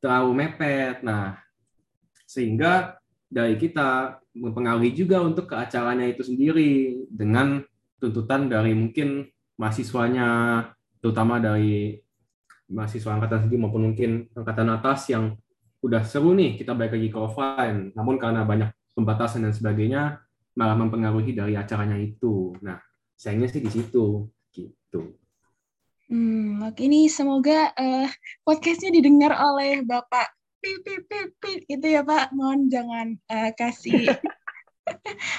[0.00, 1.00] terlalu mepet.
[1.04, 1.40] Nah
[2.28, 7.64] sehingga dari kita mempengaruhi juga untuk ke acaranya itu sendiri dengan
[7.96, 9.24] tuntutan dari mungkin
[9.56, 10.28] mahasiswanya
[11.00, 11.96] terutama dari
[12.68, 15.32] mahasiswa angkatan tinggi maupun mungkin angkatan atas yang
[15.86, 17.94] udah seru nih kita balik lagi ke offline.
[17.94, 20.18] Namun karena banyak pembatasan dan sebagainya
[20.58, 22.58] malah mempengaruhi dari acaranya itu.
[22.58, 22.82] Nah
[23.14, 25.14] sayangnya sih di situ gitu.
[26.10, 28.10] Hmm, oke ini semoga eh,
[28.42, 32.34] podcastnya didengar oleh Bapak pip pip pip gitu ya Pak.
[32.34, 34.10] Mohon jangan eh, kasih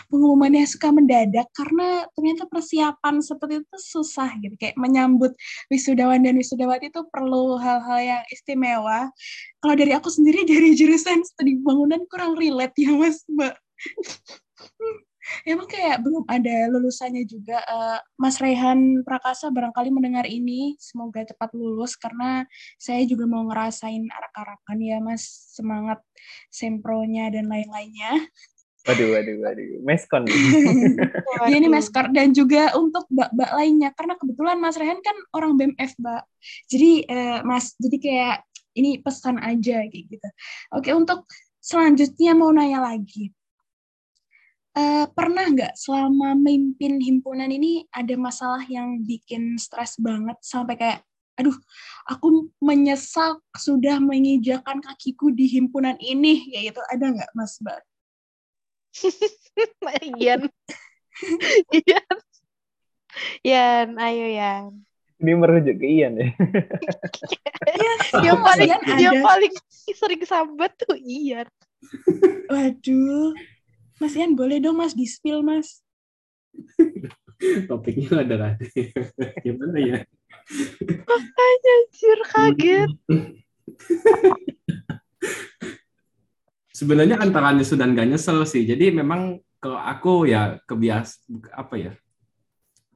[0.09, 4.55] pengumumannya suka mendadak karena ternyata persiapan seperti itu susah gitu.
[4.57, 5.33] Kayak menyambut
[5.71, 9.09] wisudawan dan wisudawati itu perlu hal-hal yang istimewa.
[9.61, 13.55] Kalau dari aku sendiri dari jurusan studi bangunan kurang relate ya Mas Mbak.
[15.43, 17.59] Emang kayak belum ada lulusannya juga.
[17.59, 22.47] Eh, Mas Rehan Prakasa barangkali mendengar ini, semoga cepat lulus karena
[22.79, 25.99] saya juga mau ngerasain arak-arakan ya Mas, semangat
[26.47, 28.23] sempronya dan lain-lainnya.
[28.87, 29.67] Waduh, waduh, waduh.
[29.83, 30.23] Meskon.
[31.47, 35.95] Iya ini Meskor dan juga untuk mbak-mbak lainnya karena kebetulan Mas Rehan kan orang BMF,
[35.99, 36.23] Mbak.
[36.71, 38.37] Jadi eh, Mas, jadi kayak
[38.77, 40.29] Ini pesan aja kayak gitu.
[40.77, 41.25] Oke, untuk
[41.57, 43.33] selanjutnya mau nanya lagi.
[44.77, 50.99] Uh, pernah nggak selama memimpin himpunan ini ada masalah yang bikin stres banget sampai kayak
[51.33, 51.57] aduh
[52.05, 57.81] aku menyesal sudah menginjakan kakiku di himpunan ini kayak gitu ada nggak Mas Bar?
[60.19, 60.41] Ian.
[61.77, 62.17] Ian.
[63.41, 64.71] Ian, ayo Ian.
[65.17, 66.29] Ini merujuk ke Ian ya.
[67.81, 68.69] ya yang paling
[69.01, 69.53] yang paling
[69.89, 71.49] sering sambat tuh Ian.
[72.45, 73.33] Waduh.
[73.97, 75.81] Mas Ian boleh dong Mas di-spill Mas.
[77.65, 78.49] Topiknya ada ada.
[79.41, 79.97] Gimana ya?
[80.85, 82.89] Makanya anjir kaget.
[86.77, 88.61] Sebenarnya antara nyesel dan gak nyesel sih.
[88.69, 91.91] Jadi memang kalau aku ya kebias apa ya?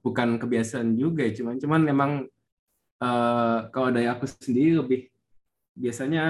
[0.06, 2.12] Bukan kebiasaan juga, ya, cuman cuman memang
[3.02, 5.00] uh, kalau dari aku sendiri lebih
[5.74, 6.26] biasanya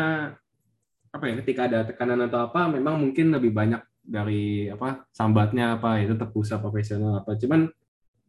[1.11, 5.99] apa ya ketika ada tekanan atau apa memang mungkin lebih banyak dari apa sambatnya apa
[5.99, 7.67] itu terpusat profesional apa cuman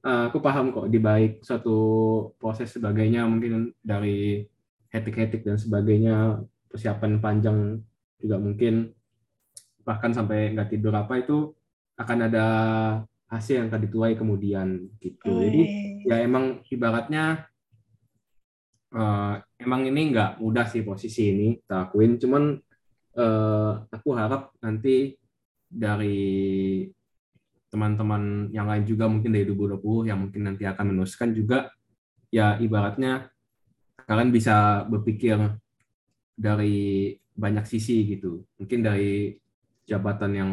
[0.03, 1.79] uh, aku paham kok di baik suatu
[2.43, 4.43] proses sebagainya mungkin dari
[4.91, 7.59] etik-etik dan sebagainya persiapan panjang
[8.19, 8.91] juga mungkin
[9.83, 11.53] bahkan sampai nggak tidur apa itu
[11.99, 12.47] akan ada
[13.33, 15.31] hasil yang tadi tuai kemudian gitu.
[15.33, 15.62] Jadi
[16.05, 17.49] ya emang ibaratnya
[18.92, 22.21] uh, emang ini nggak mudah sih posisi ini kita akuin.
[22.21, 22.61] Cuman
[23.16, 25.16] uh, aku harap nanti
[25.73, 26.85] dari
[27.73, 31.73] teman-teman yang lain juga mungkin dari 2020 yang mungkin nanti akan meneruskan juga
[32.29, 33.33] ya ibaratnya
[34.05, 35.40] kalian bisa berpikir
[36.37, 38.45] dari banyak sisi gitu.
[38.61, 39.33] Mungkin dari
[39.88, 40.51] jabatan yang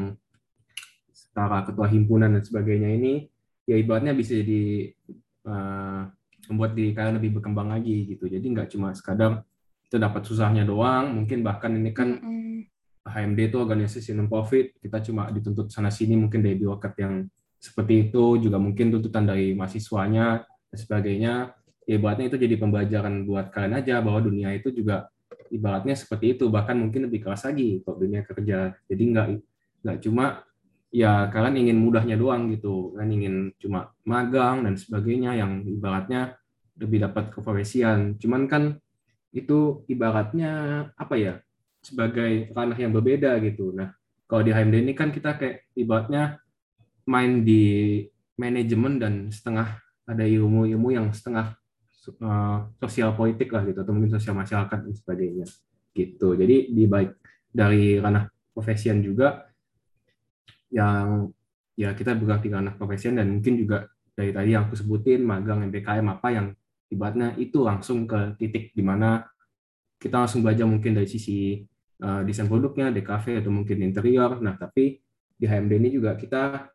[1.13, 3.29] setara ketua himpunan dan sebagainya ini
[3.69, 4.91] ya ibaratnya bisa jadi
[5.45, 6.09] uh,
[6.49, 8.25] membuat diri kalian lebih berkembang lagi gitu.
[8.25, 9.45] Jadi nggak cuma sekadar
[9.85, 12.49] kita dapat susahnya doang, mungkin bahkan ini kan mm
[13.09, 17.25] HMD itu organisasi non profit kita cuma dituntut sana sini mungkin dari birokrat yang
[17.57, 21.33] seperti itu juga mungkin tuntutan dari mahasiswanya dan sebagainya
[21.89, 25.09] ya ibaratnya itu jadi pembelajaran buat kalian aja bahwa dunia itu juga
[25.51, 28.73] ibaratnya seperti itu bahkan mungkin lebih keras lagi kok dunia kerja.
[28.87, 29.27] Jadi nggak
[29.85, 30.45] nggak cuma
[30.89, 32.93] ya kalian ingin mudahnya doang gitu.
[32.97, 36.37] Kan ingin cuma magang dan sebagainya yang ibaratnya
[36.79, 38.17] lebih dapat keprofesian.
[38.17, 38.63] Cuman kan
[39.29, 40.51] itu ibaratnya
[40.97, 41.33] apa ya
[41.83, 43.71] sebagai ranah yang berbeda gitu.
[43.71, 43.93] Nah,
[44.25, 46.41] kalau di HMD ini kan kita kayak ibaratnya
[47.09, 48.05] main di
[48.37, 51.57] manajemen dan setengah ada ilmu-ilmu yang setengah
[52.07, 55.47] uh, sosial politik lah gitu atau mungkin sosial masyarakat dan sebagainya
[55.93, 56.37] gitu.
[56.37, 57.11] Jadi di baik
[57.49, 59.49] dari ranah profesian juga
[60.69, 61.27] yang
[61.73, 65.63] ya kita bergerak di ranah profesian dan mungkin juga dari tadi yang aku sebutin magang
[65.71, 66.47] MBKM apa yang
[66.91, 69.23] ibaratnya itu langsung ke titik di mana
[69.99, 71.59] kita langsung belajar mungkin dari sisi
[72.03, 74.39] uh, desain produknya, DKV atau mungkin interior.
[74.39, 74.99] Nah, tapi
[75.39, 76.67] di HMD ini juga kita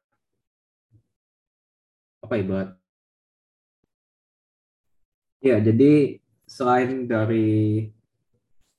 [2.24, 2.68] apa buat
[5.44, 6.16] ya jadi
[6.48, 7.84] selain dari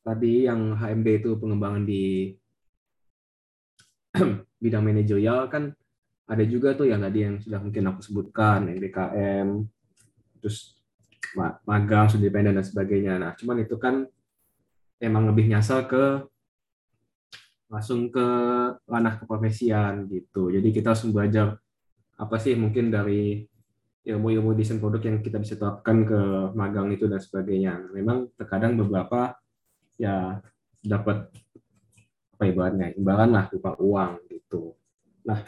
[0.01, 2.33] tadi yang HMD itu pengembangan di
[4.63, 5.69] bidang manajerial kan
[6.25, 9.61] ada juga tuh yang tadi yang sudah mungkin aku sebutkan MBKM
[10.41, 10.81] terus
[11.69, 14.09] magang independen dan sebagainya nah cuman itu kan
[14.97, 16.25] emang lebih nyasar ke
[17.69, 18.27] langsung ke
[18.85, 20.53] ranah keprofesian gitu.
[20.53, 21.57] Jadi kita langsung belajar
[22.15, 23.43] apa sih mungkin dari
[24.05, 26.19] ilmu-ilmu desain produk yang kita bisa terapkan ke
[26.53, 27.89] magang itu dan sebagainya.
[27.89, 29.33] Memang terkadang beberapa
[29.97, 30.37] ya
[30.85, 31.33] dapat
[32.37, 34.77] apa ibaratnya imbalan lah berupa uang gitu.
[35.25, 35.41] Nah,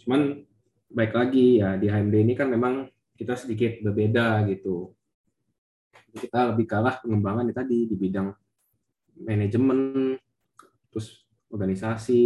[0.00, 0.40] cuman
[0.88, 2.88] baik lagi ya di HMD ini kan memang
[3.20, 4.96] kita sedikit berbeda gitu.
[6.10, 8.32] Kita lebih kalah pengembangan tadi di bidang
[9.20, 10.16] manajemen,
[10.88, 12.24] terus organisasi,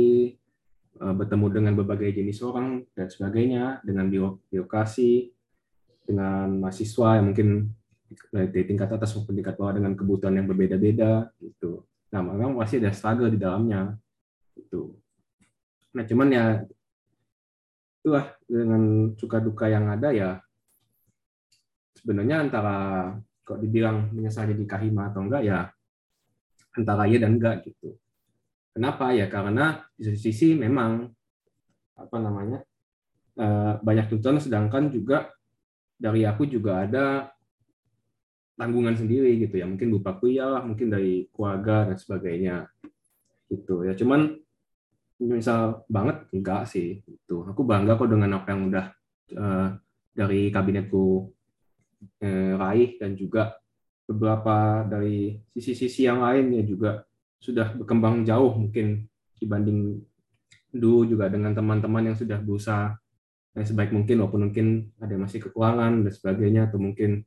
[1.02, 4.06] eh, bertemu dengan berbagai jenis orang dan sebagainya, dengan
[4.48, 5.33] birokrasi,
[6.04, 7.72] dengan mahasiswa yang mungkin
[8.30, 11.82] dari tingkat atas maupun tingkat bawah dengan kebutuhan yang berbeda-beda gitu.
[12.14, 13.96] Nah, memang pasti ada struggle di dalamnya
[14.54, 14.94] itu.
[15.96, 16.44] Nah, cuman ya
[18.04, 18.82] itulah dengan
[19.16, 20.30] suka duka yang ada ya
[21.96, 22.76] sebenarnya antara
[23.40, 25.72] kok dibilang menyesal jadi kahima atau enggak ya
[26.76, 27.96] antara iya dan enggak gitu.
[28.74, 29.30] Kenapa ya?
[29.30, 31.06] Karena di satu sisi memang
[31.94, 32.60] apa namanya
[33.38, 35.30] eh, banyak tuntutan, sedangkan juga
[35.96, 37.34] dari aku juga ada
[38.54, 39.66] tanggungan sendiri gitu ya.
[39.66, 42.56] Mungkin berupa kuliah lah, mungkin dari keluarga dan sebagainya
[43.50, 43.94] gitu ya.
[43.98, 44.38] Cuman
[45.22, 47.36] misal banget enggak sih itu.
[47.46, 48.86] Aku bangga kok dengan apa yang udah
[49.38, 49.68] uh,
[50.14, 51.30] dari kabinetku
[52.22, 53.58] uh, raih dan juga
[54.04, 57.02] beberapa dari sisi-sisi yang lainnya juga
[57.40, 59.08] sudah berkembang jauh mungkin
[59.40, 60.00] dibanding
[60.72, 62.96] dulu juga dengan teman-teman yang sudah berusaha
[63.54, 64.66] yang sebaik mungkin walaupun mungkin
[64.98, 67.22] ada yang masih kekurangan dan sebagainya atau mungkin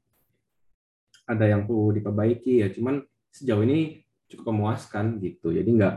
[1.24, 2.68] ada yang perlu diperbaiki ya.
[2.72, 3.00] Cuman
[3.32, 5.56] sejauh ini cukup memuaskan gitu.
[5.56, 5.96] Jadi nggak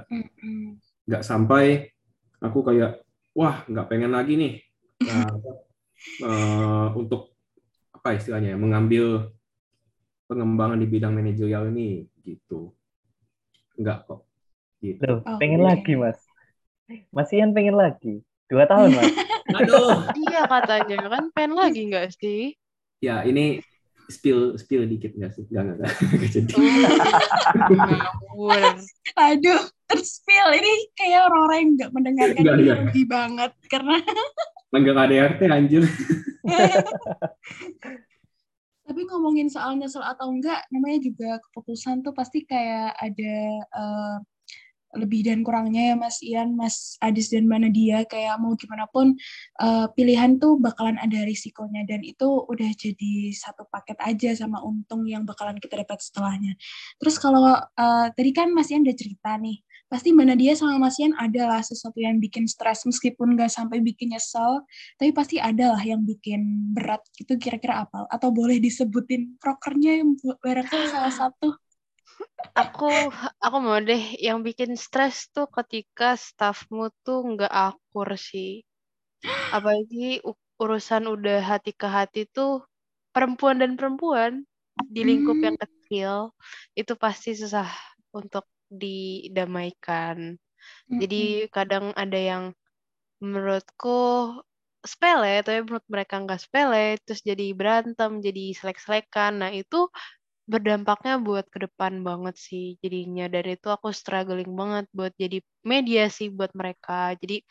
[1.10, 1.90] nggak sampai
[2.38, 3.02] aku kayak
[3.34, 4.54] wah nggak pengen lagi nih.
[5.00, 5.32] Nah,
[6.28, 7.32] uh, untuk
[7.88, 9.32] apa istilahnya mengambil
[10.28, 12.76] pengembangan di bidang manajerial ini gitu.
[13.80, 14.28] Enggak kok
[14.84, 15.00] gitu.
[15.00, 15.68] Loh, oh, pengen okay.
[15.72, 16.20] lagi mas.
[17.08, 19.14] Mas Ian pengen lagi dua tahun mas?
[19.62, 20.10] Aduh.
[20.28, 20.96] Iya katanya.
[21.06, 22.58] Kan pengen lagi enggak sih?
[23.00, 23.62] Ya ini
[24.10, 25.46] spill spill dikit nggak sih?
[25.46, 26.52] Nggak nggak jadi.
[29.14, 33.98] Aduh terspill ini kayak orang-orang yang nggak mendengarkan ini rugi banget karena
[34.70, 35.82] nggak ada RT anjir.
[38.86, 43.34] Tapi ngomongin soal nyesel atau enggak namanya juga keputusan tuh pasti kayak ada
[43.74, 44.16] uh,
[44.98, 49.14] lebih dan kurangnya ya Mas Ian, Mas Adis dan mana dia kayak mau gimana pun
[49.62, 55.06] uh, pilihan tuh bakalan ada risikonya dan itu udah jadi satu paket aja sama untung
[55.06, 56.58] yang bakalan kita dapat setelahnya.
[56.98, 60.98] Terus kalau uh, tadi kan Mas Ian udah cerita nih, pasti mana dia sama Mas
[60.98, 64.62] Ian adalah sesuatu yang bikin stres meskipun nggak sampai bikin nyesel,
[64.98, 68.06] tapi pasti ada lah yang bikin berat gitu kira-kira apa?
[68.10, 71.69] Atau boleh disebutin prokernya yang barangkali salah satu?
[72.54, 72.88] Aku
[73.38, 78.64] aku mau deh yang bikin stres tuh ketika staffmu tuh nggak akur sih
[79.52, 80.20] apalagi
[80.60, 82.64] urusan udah hati ke hati tuh
[83.10, 84.44] perempuan dan perempuan
[84.88, 85.44] di lingkup hmm.
[85.44, 86.12] yang kecil
[86.72, 87.68] itu pasti susah
[88.16, 90.36] untuk didamaikan
[90.88, 90.98] hmm.
[91.00, 92.44] jadi kadang ada yang
[93.20, 94.40] menurutku
[94.80, 99.92] sepele tapi menurut mereka nggak sepele terus jadi berantem jadi selek-selekan nah itu
[100.50, 103.30] berdampaknya buat ke depan banget sih jadinya.
[103.30, 107.14] Dari itu aku struggling banget buat jadi media sih buat mereka.
[107.22, 107.46] Jadi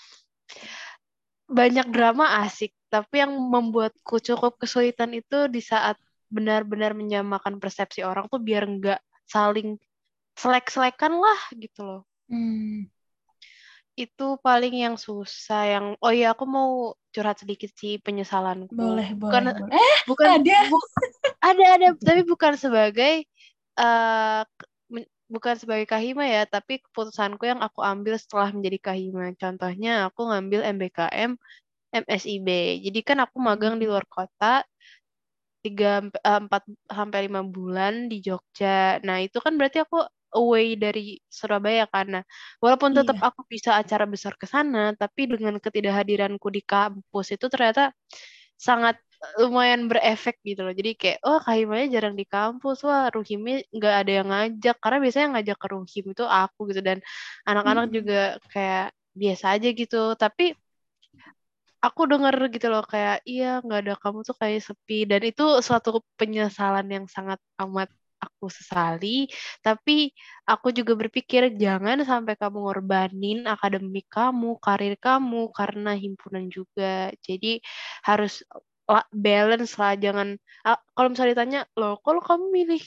[1.50, 5.98] banyak drama asik tapi yang membuatku cukup kesulitan itu di saat
[6.30, 9.78] benar-benar menyamakan persepsi orang tuh biar nggak saling
[10.38, 12.02] selek-selekan lah gitu loh.
[12.30, 12.86] Hmm.
[14.00, 18.72] itu paling yang susah yang oh iya aku mau curhat sedikit sih penyesalanku.
[18.72, 19.76] Boleh bukan, boleh, boleh.
[19.76, 20.58] eh bukan ada.
[20.72, 20.78] bu,
[21.40, 21.88] ada ada.
[21.98, 23.26] Tapi bukan sebagai
[23.80, 24.44] uh,
[25.30, 26.44] bukan sebagai kahima ya.
[26.48, 29.32] Tapi keputusanku yang aku ambil setelah menjadi kahima.
[29.36, 31.40] Contohnya aku ngambil MBKM
[31.90, 32.48] MSIB
[32.86, 34.62] jadi kan aku magang di luar kota
[35.66, 39.02] tiga eh, empat sampai lima bulan di Jogja.
[39.04, 40.06] Nah itu kan berarti aku
[40.38, 42.22] away dari Surabaya karena
[42.62, 43.28] walaupun tetap iya.
[43.34, 47.90] aku bisa acara besar ke sana tapi dengan ketidakhadiranku di kampus itu ternyata
[48.54, 49.02] sangat
[49.42, 50.74] lumayan berefek gitu loh.
[50.80, 55.24] Jadi kayak oh Kahimanya jarang di kampus, wah Ruhimnya nggak ada yang ngajak karena biasanya
[55.28, 56.98] yang ngajak ke Ruhim itu aku gitu dan
[57.50, 57.96] anak-anak hmm.
[57.98, 58.20] juga
[58.54, 58.86] kayak
[59.22, 60.02] biasa aja gitu.
[60.16, 60.46] Tapi
[61.86, 66.04] aku denger gitu loh kayak iya nggak ada kamu tuh kayak sepi dan itu suatu
[66.20, 69.32] penyesalan yang sangat amat aku sesali,
[69.64, 70.12] tapi
[70.44, 77.16] aku juga berpikir jangan sampai kamu ngorbanin akademik kamu, karir kamu karena himpunan juga.
[77.24, 77.64] Jadi
[78.04, 78.44] harus
[79.14, 80.38] balance lah jangan
[80.98, 82.82] kalau misalnya ditanya loh kalau kamu milih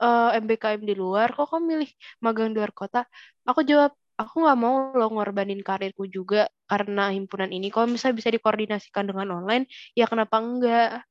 [0.00, 1.28] uh, eh, MBKM di luar?
[1.36, 1.90] Kok kamu milih
[2.24, 3.04] magang di luar kota?
[3.44, 7.68] Aku jawab aku nggak mau lo ngorbanin karirku juga karena himpunan ini.
[7.68, 9.64] Kalau misalnya bisa dikoordinasikan dengan online
[9.96, 11.04] ya kenapa enggak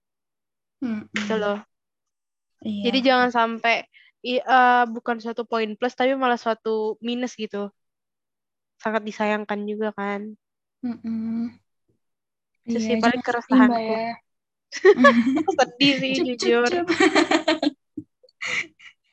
[0.83, 1.09] hmm.
[1.15, 1.59] gitu loh.
[2.59, 2.91] Iya.
[2.91, 3.87] jadi jangan sampai
[4.43, 7.71] uh, bukan suatu poin plus tapi malah suatu minus gitu.
[8.75, 10.35] Sangat disayangkan juga kan.
[12.69, 13.81] Itu iya, sih paling keresahanku.
[13.81, 14.13] Ya.
[15.57, 16.69] Sedih sih jujur.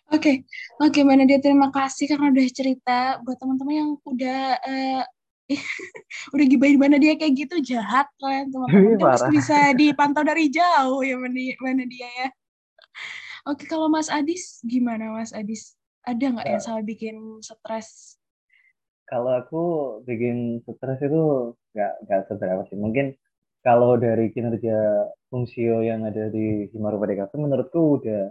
[0.06, 0.46] Oke,
[0.78, 5.02] oke okay, mana dia terima kasih karena udah cerita buat teman-teman yang udah uh,
[6.34, 9.02] udah gibahin mana dia kayak gitu jahat kalian teman-teman
[9.34, 12.28] bisa dipantau dari jauh ya mana dia ya.
[13.50, 15.74] Oke, kalau Mas Adis gimana Mas Adis?
[16.06, 18.14] Ada nggak yang salah bikin stres?
[19.10, 19.62] Kalau aku
[20.06, 22.78] bikin stres itu nggak nggak seberapa sih.
[22.78, 23.18] Mungkin
[23.66, 28.30] kalau dari kinerja fungsio yang ada di Himarupa DKV menurutku udah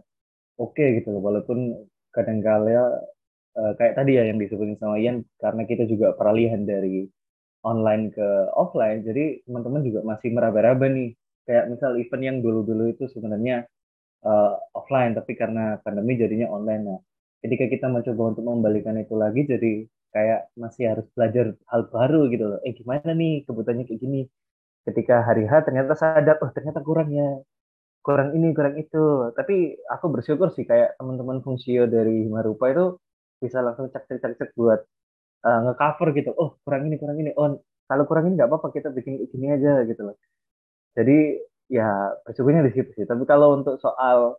[0.63, 1.19] oke okay gitu loh.
[1.27, 1.75] Walaupun
[2.15, 3.03] kadang kala
[3.59, 7.03] uh, kayak tadi ya yang disebutin sama Ian karena kita juga peralihan dari
[7.67, 11.11] online ke offline jadi teman-teman juga masih meraba-raba nih.
[11.43, 13.67] Kayak misal event yang dulu-dulu itu sebenarnya
[14.23, 16.83] uh, offline tapi karena pandemi jadinya online.
[16.87, 16.99] Nah
[17.43, 19.83] ketika kita mencoba untuk membalikan itu lagi jadi
[20.15, 22.59] kayak masih harus belajar hal baru gitu loh.
[22.63, 24.23] Eh gimana nih kebutuhannya kayak gini
[24.87, 27.41] ketika hari H ternyata sadar oh ternyata kurangnya
[28.05, 29.33] kurang ini kurang itu.
[29.37, 32.85] Tapi aku bersyukur sih kayak teman-teman fungsio dari Marupa itu
[33.41, 34.79] bisa langsung cek cek cek cek buat
[35.47, 36.31] uh, ngecover gitu.
[36.37, 37.31] Oh kurang ini kurang ini.
[37.37, 37.57] Oh
[37.89, 40.15] kalau kurang ini nggak apa-apa kita bikin gini aja gitu loh.
[40.97, 43.05] Jadi ya bersyukurnya di situ sih.
[43.09, 44.37] Tapi kalau untuk soal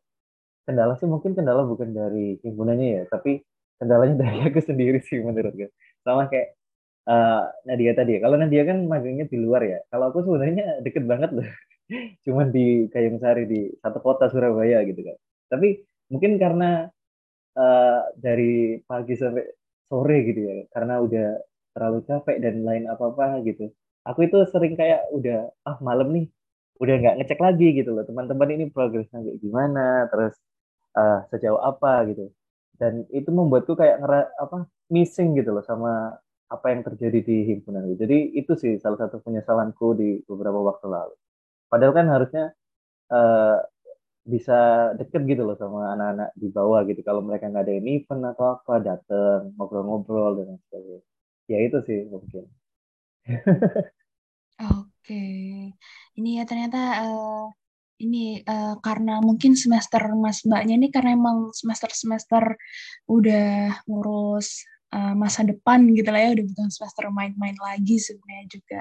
[0.66, 3.40] kendala sih mungkin kendala bukan dari himpunannya ya tapi
[3.78, 5.70] kendalanya dari aku sendiri sih menurut gue
[6.03, 6.59] sama kayak
[7.07, 8.20] uh, Nadia tadi ya.
[8.26, 9.78] Kalau Nadia kan magangnya di luar ya.
[9.90, 11.46] Kalau aku sebenarnya deket banget loh.
[12.26, 15.16] Cuman di Kayung Sari di satu kota Surabaya gitu kan.
[15.50, 15.80] Tapi
[16.11, 16.90] mungkin karena
[17.54, 19.46] uh, dari pagi sampai
[19.86, 20.54] sore gitu ya.
[20.74, 21.26] Karena udah
[21.76, 23.70] terlalu capek dan lain apa apa gitu.
[24.07, 26.26] Aku itu sering kayak udah ah malam nih.
[26.82, 28.04] Udah nggak ngecek lagi gitu loh.
[28.04, 30.11] Teman-teman ini progresnya kayak gimana?
[30.11, 30.34] Terus
[30.98, 32.04] uh, sejauh apa?
[32.11, 32.30] gitu.
[32.76, 37.82] Dan itu membuatku kayak ngera apa missing gitu loh sama apa yang terjadi di himpunan
[37.90, 37.97] itu.
[38.07, 41.14] Jadi itu sih salah satu penyesalanku di beberapa waktu lalu.
[41.66, 42.44] Padahal kan harusnya
[43.11, 43.59] uh,
[44.26, 47.01] bisa deket gitu loh sama anak-anak di bawah gitu.
[47.07, 51.03] Kalau mereka nggak ada event atau apa dateng ngobrol-ngobrol dan sebagainya.
[51.47, 52.44] Ya itu sih mungkin.
[54.57, 55.22] Oke,
[56.18, 57.47] ini ya ternyata uh,
[58.03, 62.59] ini uh, karena mungkin semester Mas Mbaknya ini karena emang semester-semester
[63.09, 68.80] udah ngurus uh, masa depan gitu lah ya udah bukan semester main-main lagi sebenarnya juga.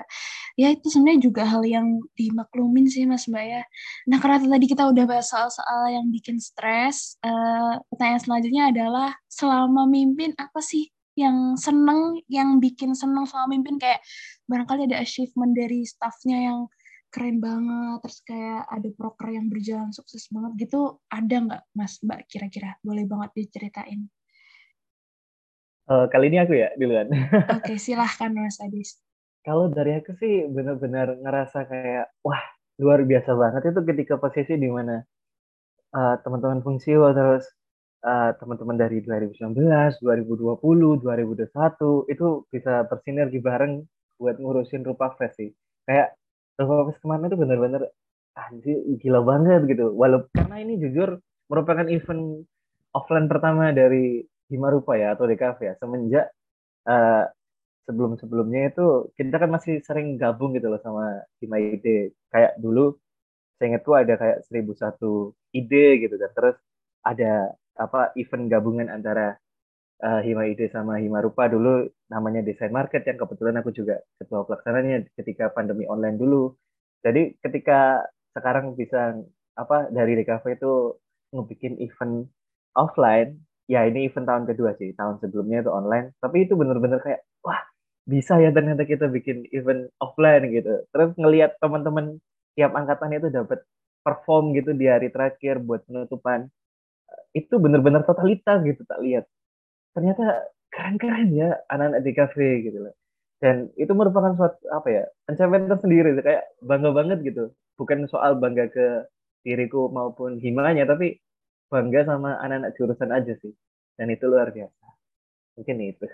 [0.56, 3.62] Ya itu sebenarnya juga hal yang dimaklumin sih mas mbak ya.
[4.10, 9.88] Nah karena tadi kita udah bahas soal-soal yang bikin stres uh, pertanyaan selanjutnya adalah selama
[9.89, 13.76] mimpin apa sih yang seneng yang bikin seneng selama mimpin?
[13.82, 14.03] Kayak
[14.47, 16.60] barangkali ada achievement dari staffnya yang
[17.16, 22.28] keren banget terus kayak ada proker yang berjalan sukses banget gitu ada nggak mas mbak
[22.28, 22.76] kira-kira?
[22.84, 24.12] Boleh banget diceritain
[25.86, 27.05] Uh, kali ini aku ya duluan.
[27.61, 28.97] Oke, silahkan Mas Adis.
[29.45, 32.41] Kalau dari aku sih benar-benar ngerasa kayak wah
[32.81, 35.05] luar biasa banget itu ketika posisi di mana
[35.93, 37.45] uh, teman-teman fungsio terus
[38.01, 40.57] uh, teman-teman dari 2019, 2020,
[41.05, 43.86] 2021 itu bisa bersinergi bareng
[44.17, 45.53] buat ngurusin Rupa Fest sih.
[45.86, 46.17] Kayak
[46.57, 47.81] Rupa Fest kemarin itu benar-benar
[48.33, 49.93] anjir gila banget gitu.
[49.93, 52.41] Walaupun karena ini jujur merupakan event
[52.97, 55.74] offline pertama dari Himarupa ya atau DKV ya?
[55.82, 56.26] Semenjak
[56.86, 57.26] uh,
[57.86, 62.98] sebelum-sebelumnya itu kita kan masih sering gabung gitu loh sama Hima Ide kayak dulu
[63.56, 66.32] saya ingat tuh ada kayak seribu satu ide gitu kan.
[66.36, 66.56] Terus
[67.06, 69.38] ada apa event gabungan antara
[70.04, 75.08] uh, Hima Ide sama Himarupa dulu namanya Desain Market yang kebetulan aku juga ketua pelaksananya
[75.16, 76.52] ketika pandemi online dulu.
[77.06, 78.04] Jadi ketika
[78.36, 79.16] sekarang bisa
[79.56, 80.74] apa dari DKV itu
[81.32, 82.28] ngebikin event
[82.76, 86.13] offline ya ini event tahun kedua sih tahun sebelumnya itu online.
[86.22, 87.61] Tapi itu bener-bener kayak wah
[88.05, 90.86] bisa ya ternyata kita bikin event offline gitu.
[90.93, 92.22] Terus ngelihat teman-teman
[92.53, 93.66] tiap angkatan itu dapat
[94.05, 96.45] perform gitu di hari terakhir buat penutupan
[97.34, 99.26] itu bener-bener totalitas gitu tak lihat.
[99.97, 102.95] Ternyata keren-keren ya anak-anak di cafe gitu loh.
[103.41, 107.43] Dan itu merupakan suatu apa ya pencapaian tersendiri kayak bangga banget gitu.
[107.76, 109.09] Bukan soal bangga ke
[109.45, 111.22] diriku maupun himanya tapi
[111.76, 113.51] bangga sama anak-anak jurusan aja sih
[113.99, 114.86] dan itu luar biasa
[115.59, 116.07] mungkin itu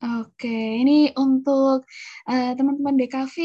[0.00, 1.84] Oke, ini untuk
[2.24, 3.36] uh, teman-teman DKV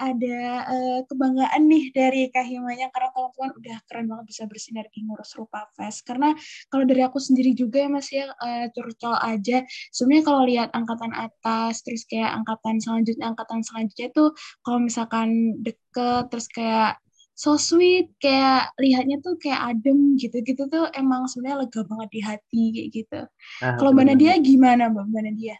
[0.00, 5.68] ada uh, kebanggaan nih dari Kahimanya karena teman-teman udah keren banget bisa bersinergi ngurus Rupa
[5.76, 6.08] Fest.
[6.08, 6.32] Karena
[6.72, 9.68] kalau dari aku sendiri juga ya Mas ya uh, curcol aja.
[9.92, 14.32] Sebenarnya kalau lihat angkatan atas terus kayak angkatan selanjutnya angkatan selanjutnya tuh
[14.64, 16.96] kalau misalkan deket terus kayak
[17.38, 22.62] so sweet kayak lihatnya tuh kayak adem gitu-gitu tuh emang sebenarnya lega banget di hati
[22.74, 23.20] kayak gitu.
[23.62, 25.56] Nah, Kalau Mbak Nadia gimana Mbak Mbak Nadia?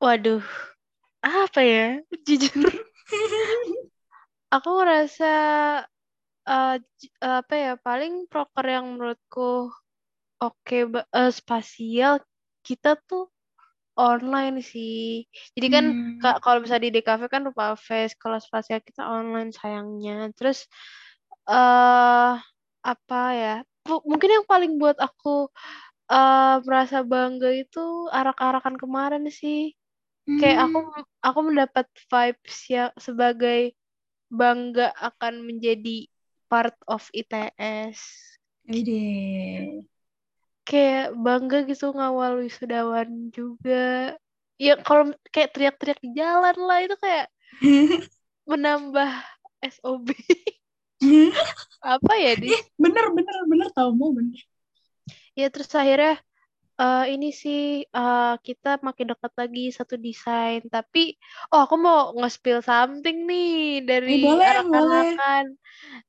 [0.00, 0.44] Waduh,
[1.20, 2.00] apa ya?
[2.24, 2.72] Jujur,
[4.56, 5.32] aku ngerasa
[6.48, 6.76] uh,
[7.20, 9.68] apa ya paling proker yang menurutku
[10.40, 12.24] oke okay, uh, spasial
[12.64, 13.28] kita tuh
[13.96, 15.24] online sih.
[15.56, 16.40] Jadi kan hmm.
[16.44, 20.30] kalau bisa di DKV kan rupa face, kalau spasial kita online sayangnya.
[20.36, 20.68] Terus
[21.48, 22.36] uh,
[22.84, 23.56] apa ya?
[23.86, 25.46] mungkin yang paling buat aku
[26.10, 29.72] uh, merasa bangga itu arak-arakan kemarin sih.
[30.26, 30.42] Hmm.
[30.42, 31.04] Kayak aku hmm.
[31.22, 33.72] aku mendapat vibes ya sebagai
[34.26, 36.10] bangga akan menjadi
[36.50, 37.98] part of ITS.
[38.66, 39.06] Ide
[40.66, 44.18] kayak bangga gitu ngawal wisudawan juga
[44.58, 47.30] ya kalau kayak teriak-teriak di jalan lah itu kayak
[48.50, 49.10] menambah
[49.62, 50.10] SOB
[51.94, 54.42] apa ya di bener bener bener tau mau bener
[55.38, 56.18] ya terus akhirnya
[56.76, 60.60] eh, ini sih eh, kita makin dekat lagi satu desain.
[60.68, 61.16] Tapi
[61.52, 64.44] oh aku mau nge-spill something nih Eh dari boleh.
[64.44, 65.44] arak-arakan.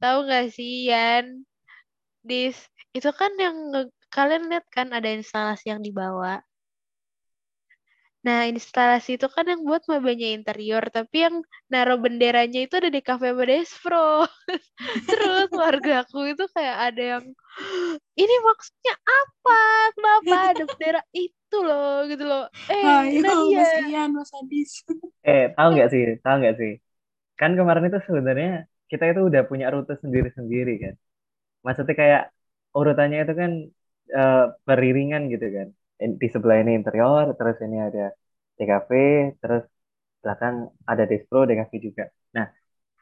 [0.01, 1.25] Tahu nggak sih Yan?
[2.27, 2.59] Dis,
[2.91, 3.55] itu kan yang
[4.15, 6.33] kalian lihat kan ada instalasi yang dibawa.
[8.27, 11.35] Nah, instalasi itu kan yang buat mabanya interior, tapi yang
[11.71, 14.27] naruh benderanya itu ada di Cafe Badespro.
[15.09, 17.25] Terus warga aku itu kayak ada yang
[18.21, 19.59] ini maksudnya apa?
[19.95, 22.41] Kenapa ada bendera itu loh gitu loh.
[22.71, 23.59] Eh, Ayo, Nadia.
[23.59, 24.71] Mas Ian, Mas Adis.
[25.29, 26.01] Eh, tahu nggak sih?
[26.23, 26.71] Tahu nggak sih?
[27.39, 28.47] Kan kemarin itu sebenarnya
[28.91, 30.95] kita itu udah punya rute sendiri-sendiri kan.
[31.65, 32.21] Maksudnya kayak
[32.77, 33.51] urutannya itu kan
[34.19, 34.37] eh,
[34.67, 35.67] beriringan gitu kan.
[36.21, 38.01] Di sebelah ini interior, terus ini ada
[38.57, 38.91] TKP,
[39.41, 39.63] terus
[40.23, 40.55] belakang
[40.91, 42.03] ada Despro, DKV juga.
[42.35, 42.47] Nah,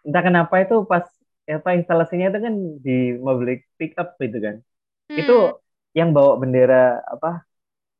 [0.07, 1.05] entah kenapa itu pas
[1.49, 2.91] apa instalasinya itu kan di
[3.27, 3.47] mobil
[3.79, 4.55] pick up gitu kan.
[5.09, 5.61] Hmm, Itu
[5.99, 7.43] yang bawa bendera apa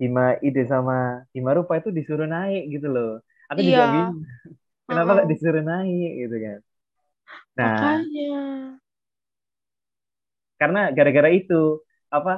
[0.02, 0.94] Hima Ide sama
[1.36, 3.10] Hima Rupa itu disuruh naik gitu loh.
[3.52, 3.94] Aku juga Iya.
[3.94, 4.22] bingung.
[4.90, 6.60] Kenapa nggak disuruh naik gitu kan?
[7.58, 8.80] Nah, Makanya.
[10.60, 11.54] karena gara-gara itu
[12.16, 12.32] apa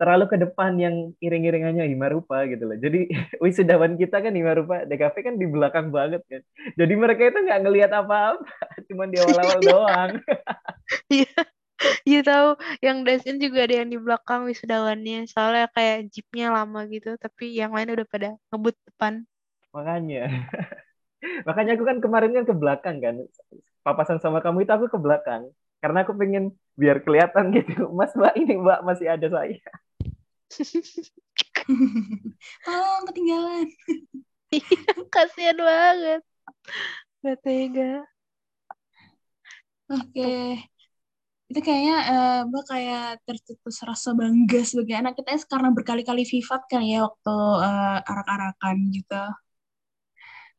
[0.00, 2.78] terlalu ke depan yang iring-iringannya Hima Rupa gitu loh.
[2.80, 3.04] Jadi
[3.44, 6.40] wisudawan kita kan Hima Rupa DKV kan di belakang banget kan.
[6.80, 8.40] Jadi mereka itu nggak ngelihat apa-apa,
[8.88, 10.12] cuman di awal-awal doang.
[11.12, 11.28] Iya.
[12.04, 12.48] Iya tahu
[12.84, 15.28] yang desain juga ada yang di belakang wisudawannya.
[15.28, 19.24] Soalnya kayak jeepnya lama gitu, tapi yang lain udah pada ngebut depan.
[19.76, 20.28] Makanya.
[21.48, 23.14] Makanya aku kan kemarin kan ke belakang kan.
[23.84, 25.48] Papasan sama kamu itu aku ke belakang.
[25.80, 27.88] Karena aku pengen biar kelihatan gitu.
[27.92, 29.60] Mas mbak ini mbak masih ada saya.
[32.64, 33.66] Tolong ketinggalan.
[35.14, 36.20] Kasihan banget.
[37.22, 38.04] Gak tega.
[39.90, 40.30] Oke.
[41.50, 46.82] Itu kayaknya eh, Mbak kayak tercetus rasa bangga sebagai anak kita karena berkali-kali vivat kan
[46.86, 47.34] ya waktu
[47.66, 49.14] eh, arak-arakan gitu.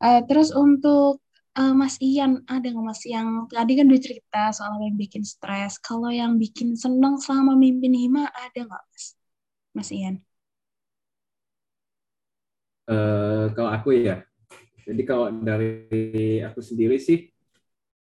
[0.04, 1.22] Eh, terus untuk
[1.60, 5.74] eh, Mas Ian, ada nggak Mas yang tadi kan udah cerita soal yang bikin stres.
[5.88, 9.06] Kalau yang bikin seneng selama mimpin Hima ada nggak Mas?
[9.72, 10.20] Mas Ian?
[12.92, 14.26] Eh, kalau aku ya,
[14.84, 17.32] jadi kalau dari aku sendiri sih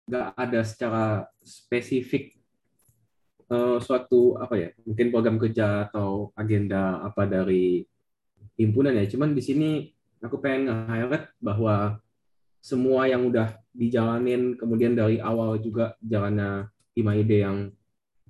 [0.10, 1.06] nggak ada secara
[1.46, 2.34] spesifik
[3.52, 7.86] eh, suatu apa ya, mungkin program kerja atau agenda apa dari
[8.58, 9.06] himpunan ya.
[9.06, 9.70] Cuman di sini
[10.24, 12.02] aku pengen nge-highlight bahwa
[12.62, 17.58] semua yang udah dijalanin, kemudian dari awal juga jalannya Himaide yang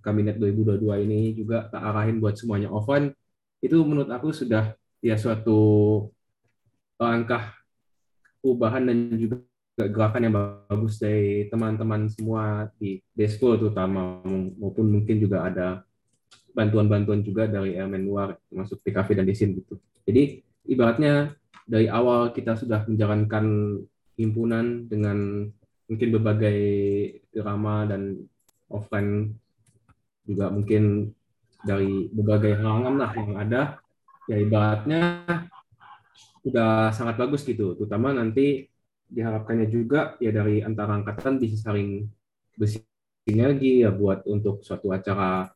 [0.02, 3.14] Kabinet 2022 ini juga tak arahin buat semuanya offline,
[3.62, 5.60] itu menurut aku sudah ya suatu
[6.98, 7.54] langkah
[8.42, 9.42] perubahan dan juga
[9.78, 14.22] gerakan yang bagus dari teman-teman semua di Desko terutama
[14.58, 15.82] maupun mungkin juga ada
[16.52, 19.80] bantuan-bantuan juga dari elemen luar termasuk PKV dan Desin gitu.
[20.04, 21.34] Jadi ibaratnya
[21.66, 23.78] dari awal kita sudah menjalankan
[24.20, 25.48] himpunan dengan
[25.88, 26.60] mungkin berbagai
[27.32, 28.28] drama dan
[28.68, 29.36] offline
[30.28, 31.12] juga mungkin
[31.62, 33.62] dari berbagai halangan lah yang ada.
[34.30, 35.26] Ya ibaratnya
[36.46, 37.78] udah sangat bagus gitu.
[37.78, 38.70] Terutama nanti
[39.12, 42.08] diharapkannya juga ya dari antara angkatan bisa saling
[42.56, 45.52] bersinergi ya buat untuk suatu acara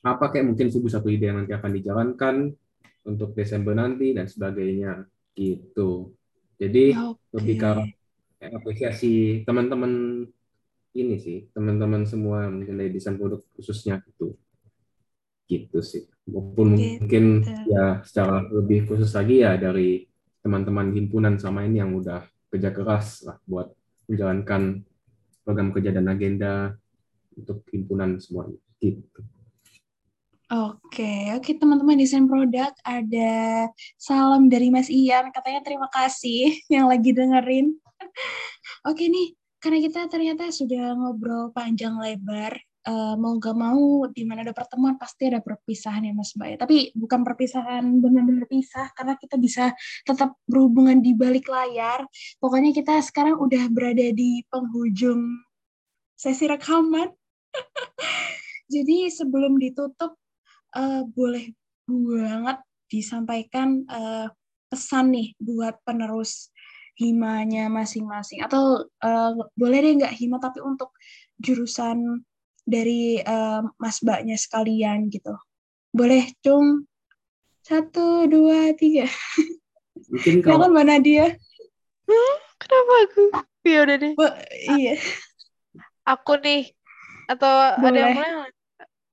[0.00, 2.36] apa kayak mungkin subuh satu ide yang nanti akan dijalankan
[3.04, 5.04] untuk Desember nanti dan sebagainya
[5.36, 6.16] gitu.
[6.56, 7.36] Jadi Oke.
[7.36, 7.70] lebih ke
[8.48, 10.24] apresiasi teman-teman
[10.96, 14.34] ini sih teman-teman semua mungkin dari desain produk khususnya gitu
[15.50, 17.02] gitu sih maupun Gitu.
[17.02, 17.24] mungkin
[17.66, 20.06] ya secara lebih khusus lagi ya dari
[20.46, 23.74] teman-teman himpunan sama ini yang udah kerja keras lah buat
[24.06, 24.86] menjalankan
[25.42, 26.78] program kerja dan agenda
[27.34, 28.46] untuk himpunan semua
[28.78, 29.26] gitu
[30.50, 37.14] Oke, oke teman-teman desain produk ada salam dari Mas Ian, katanya terima kasih yang lagi
[37.14, 37.70] dengerin.
[38.90, 44.40] Oke nih, karena kita ternyata sudah ngobrol panjang lebar, eh, mau gak mau di mana
[44.46, 46.64] ada pertemuan pasti ada perpisahan ya Mas Mbak.
[46.64, 49.72] Tapi bukan perpisahan benar-benar pisah, karena kita bisa
[50.04, 52.04] tetap berhubungan di balik layar.
[52.40, 55.44] Pokoknya kita sekarang udah berada di penghujung
[56.16, 57.08] sesi rekaman.
[58.72, 60.16] Jadi sebelum ditutup,
[60.76, 61.52] eh, boleh
[61.90, 62.58] banget
[62.90, 64.28] disampaikan eh,
[64.70, 66.54] pesan nih buat penerus
[67.00, 68.44] himanya masing-masing.
[68.44, 70.94] Atau eh, boleh deh nggak hima tapi untuk
[71.40, 72.24] jurusan
[72.74, 75.34] dari eh, mas mbaknya sekalian gitu.
[75.98, 76.86] Boleh, Cung?
[77.66, 79.06] Satu, dua, tiga.
[80.10, 81.26] mungkin kalau Mbak Nadia.
[82.60, 83.22] Kenapa aku?
[83.66, 84.14] Ya udah deh.
[84.16, 84.36] Bo-
[84.68, 84.96] iya,
[86.10, 86.62] Aku nih.
[87.30, 87.50] Atau
[87.88, 88.14] ada yang Boleh.
[88.16, 88.50] mulai?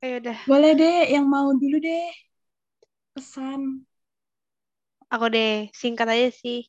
[0.04, 0.38] Ya udah.
[0.50, 2.06] boleh deh yang mau dulu deh.
[3.14, 3.86] Pesan.
[5.14, 6.60] aku deh singkat aja sih.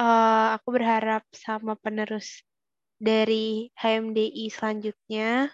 [0.00, 2.28] Eh, aku berharap sama penerus
[3.08, 5.52] dari HMDI selanjutnya.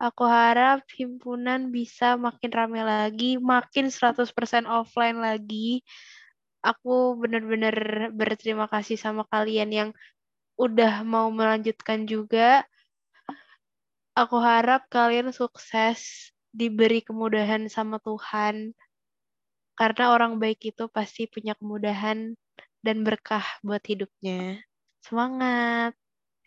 [0.00, 5.84] Aku harap himpunan bisa makin ramai lagi, makin 100% offline lagi.
[6.64, 9.90] Aku benar-benar berterima kasih sama kalian yang
[10.56, 12.64] udah mau melanjutkan juga.
[14.16, 18.72] Aku harap kalian sukses, diberi kemudahan sama Tuhan.
[19.76, 22.32] Karena orang baik itu pasti punya kemudahan
[22.80, 24.64] dan berkah buat hidupnya.
[25.04, 25.92] Semangat!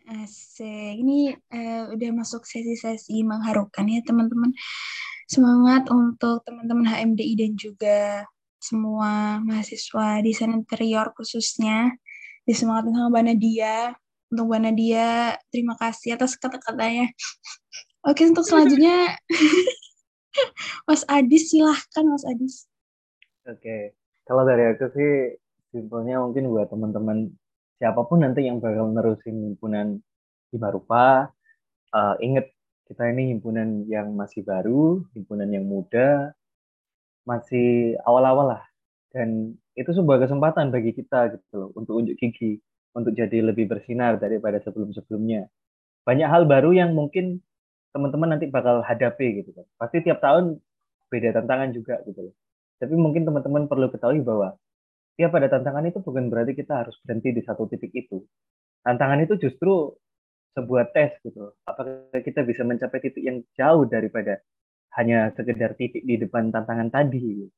[0.03, 0.99] Asik.
[0.99, 4.51] Ini eh, udah masuk sesi-sesi mengharukan ya teman-teman.
[5.31, 8.27] Semangat untuk teman-teman HMDI dan juga
[8.59, 11.95] semua mahasiswa desain interior khususnya.
[12.43, 13.75] Disemangatin sama Mbak Nadia.
[14.27, 17.07] Untuk Mbak Nadia, terima kasih atas kata-katanya.
[18.03, 19.15] Oke, untuk selanjutnya
[20.87, 22.67] Mas Adis silahkan Mas Adis.
[23.47, 23.95] Oke,
[24.27, 25.39] kalau dari aku sih
[25.71, 27.31] simpelnya mungkin buat teman-teman
[27.83, 29.99] siapa pun nanti yang bakal nerusin himpunan
[30.55, 31.27] Hima Rupa,
[31.91, 32.55] uh, inget
[32.87, 36.31] kita ini himpunan yang masih baru, himpunan yang muda,
[37.27, 38.63] masih awal-awal lah.
[39.11, 42.63] Dan itu sebuah kesempatan bagi kita gitu loh, untuk unjuk gigi,
[42.95, 45.51] untuk jadi lebih bersinar daripada sebelum-sebelumnya.
[46.07, 47.43] Banyak hal baru yang mungkin
[47.91, 49.67] teman-teman nanti bakal hadapi gitu kan.
[49.75, 50.55] Pasti tiap tahun
[51.11, 52.35] beda tantangan juga gitu loh.
[52.79, 54.55] Tapi mungkin teman-teman perlu ketahui bahwa
[55.17, 58.21] ya pada tantangan itu bukan berarti kita harus berhenti di satu titik itu.
[58.83, 59.93] Tantangan itu justru
[60.53, 61.53] sebuah tes gitu.
[61.65, 64.41] Apakah kita bisa mencapai titik yang jauh daripada
[64.97, 67.49] hanya sekedar titik di depan tantangan tadi.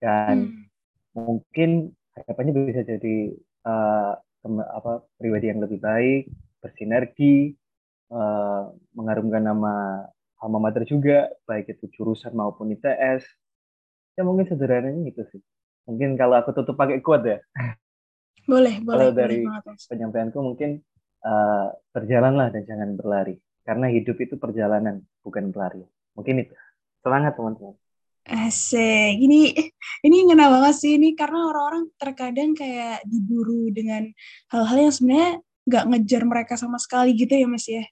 [0.00, 1.16] Dan hmm.
[1.16, 3.36] mungkin harapannya bisa jadi
[3.68, 4.16] uh,
[4.46, 6.32] apa pribadi yang lebih baik,
[6.64, 7.52] bersinergi,
[8.12, 10.06] uh, mengharumkan nama
[10.40, 13.24] alma mater juga, baik itu jurusan maupun ITS.
[14.16, 15.42] Ya mungkin sederhananya itu sih.
[15.86, 17.38] Mungkin kalau aku tutup pakai quote ya.
[18.46, 19.10] Boleh, boleh.
[19.10, 19.42] Kalau dari
[19.90, 20.78] penyampaianku mungkin
[21.26, 23.38] uh, berjalanlah dan jangan berlari.
[23.66, 25.82] Karena hidup itu perjalanan, bukan berlari.
[26.14, 26.54] Mungkin itu.
[27.02, 27.74] Semangat teman-teman.
[28.26, 29.14] Asik.
[29.22, 29.54] Ini
[30.06, 34.10] ini ngena banget sih ini karena orang-orang terkadang kayak diburu dengan
[34.50, 35.30] hal-hal yang sebenarnya
[35.66, 37.86] nggak ngejar mereka sama sekali gitu ya Mas ya.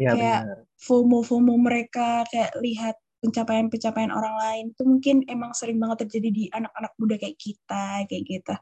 [0.00, 0.40] Iya kayak
[0.80, 6.92] FOMO-FOMO mereka kayak lihat pencapaian-pencapaian orang lain itu mungkin emang sering banget terjadi di anak-anak
[6.96, 8.54] muda kayak kita kayak gitu.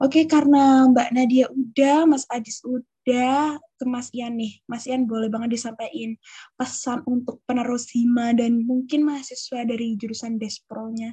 [0.00, 4.64] Oke, karena Mbak Nadia udah, Mas Adis udah, ke Mas Ian nih.
[4.64, 6.16] Mas Ian boleh banget disampaikan
[6.56, 11.12] pesan untuk penerus Hima dan mungkin mahasiswa dari jurusan Despro-nya.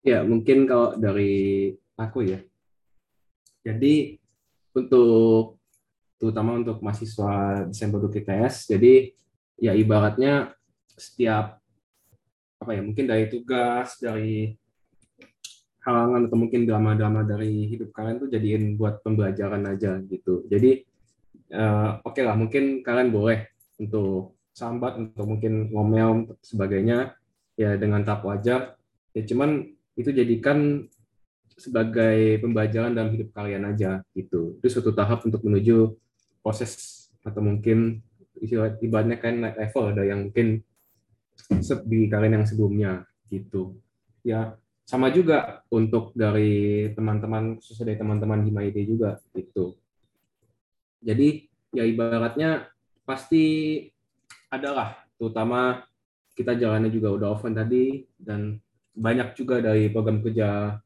[0.00, 2.40] Ya, mungkin kalau dari aku ya.
[3.66, 4.16] Jadi
[4.72, 5.58] untuk
[6.16, 9.12] terutama untuk mahasiswa desain produk ITS, jadi
[9.56, 10.52] ya ibaratnya
[10.96, 11.60] setiap
[12.56, 14.56] apa ya mungkin dari tugas dari
[15.86, 20.42] halangan atau mungkin drama-drama dari hidup kalian tuh jadiin buat pembelajaran aja gitu.
[20.50, 20.82] Jadi
[21.54, 23.46] uh, oke okay lah mungkin kalian boleh
[23.78, 27.14] untuk sambat untuk mungkin ngomel sebagainya
[27.54, 28.74] ya dengan tahap wajar
[29.12, 30.88] ya cuman itu jadikan
[31.56, 34.60] sebagai pembelajaran dalam hidup kalian aja gitu.
[34.60, 35.96] Itu suatu tahap untuk menuju
[36.44, 38.04] proses atau mungkin
[38.82, 40.60] ibaratnya kan naik level ada yang mungkin
[41.86, 42.92] di kalian yang sebelumnya
[43.28, 43.76] gitu.
[44.26, 44.56] Ya
[44.86, 49.74] sama juga untuk dari teman-teman khusus dari teman-teman di Maide juga gitu.
[51.02, 52.70] Jadi ya ibaratnya
[53.02, 53.82] pasti
[54.46, 55.82] adalah terutama
[56.38, 58.62] kita jalannya juga udah open tadi dan
[58.94, 60.78] banyak juga dari program kerja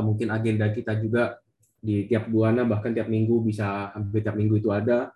[0.00, 1.40] mungkin agenda kita juga
[1.80, 5.12] di tiap bulannya bahkan tiap minggu bisa hampir tiap minggu itu ada.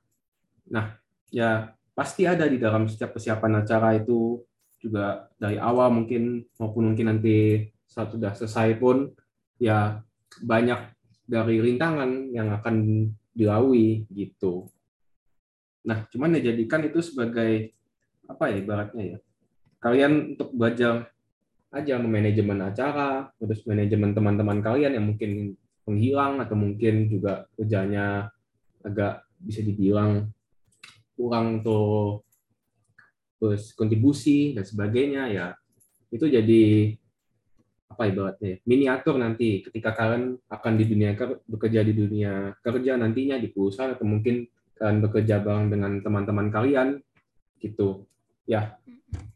[0.68, 0.99] Nah
[1.30, 4.42] ya pasti ada di dalam setiap persiapan acara itu
[4.80, 9.12] juga dari awal mungkin maupun mungkin nanti saat sudah selesai pun
[9.60, 10.00] ya
[10.40, 10.80] banyak
[11.26, 14.66] dari rintangan yang akan dilalui gitu.
[15.86, 17.72] Nah, cuman ya jadikan itu sebagai
[18.26, 19.18] apa ya ibaratnya ya.
[19.80, 21.08] Kalian untuk belajar
[21.70, 25.54] aja manajemen acara, terus manajemen teman-teman kalian yang mungkin
[25.86, 28.28] menghilang atau mungkin juga kerjanya
[28.84, 30.28] agak bisa dibilang
[31.20, 32.24] kurang untuk
[33.36, 35.46] terus kontribusi dan sebagainya ya
[36.08, 36.96] itu jadi
[37.90, 39.60] apa ibaratnya miniatur nanti.
[39.60, 41.12] Ketika kalian akan di dunia
[41.44, 44.48] bekerja di dunia kerja nantinya di perusahaan atau mungkin
[44.80, 46.96] kalian bekerja bareng dengan teman-teman kalian
[47.60, 48.08] gitu.
[48.48, 48.80] Ya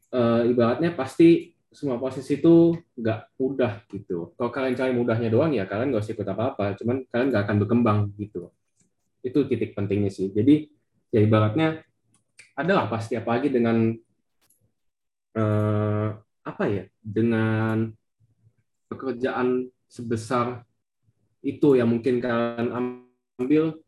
[0.08, 4.32] e, ibaratnya pasti semua proses itu nggak mudah gitu.
[4.38, 6.78] Kalau kalian cari mudahnya doang ya kalian nggak usah ikut apa-apa.
[6.80, 8.48] Cuman kalian nggak akan berkembang gitu.
[9.20, 10.30] Itu titik pentingnya sih.
[10.32, 10.73] Jadi
[11.14, 11.86] ya ibaratnya
[12.58, 13.94] adalah pasti apalagi dengan
[15.38, 16.08] uh,
[16.42, 17.94] apa ya dengan
[18.90, 20.66] pekerjaan sebesar
[21.46, 22.74] itu yang mungkin kalian
[23.38, 23.78] ambil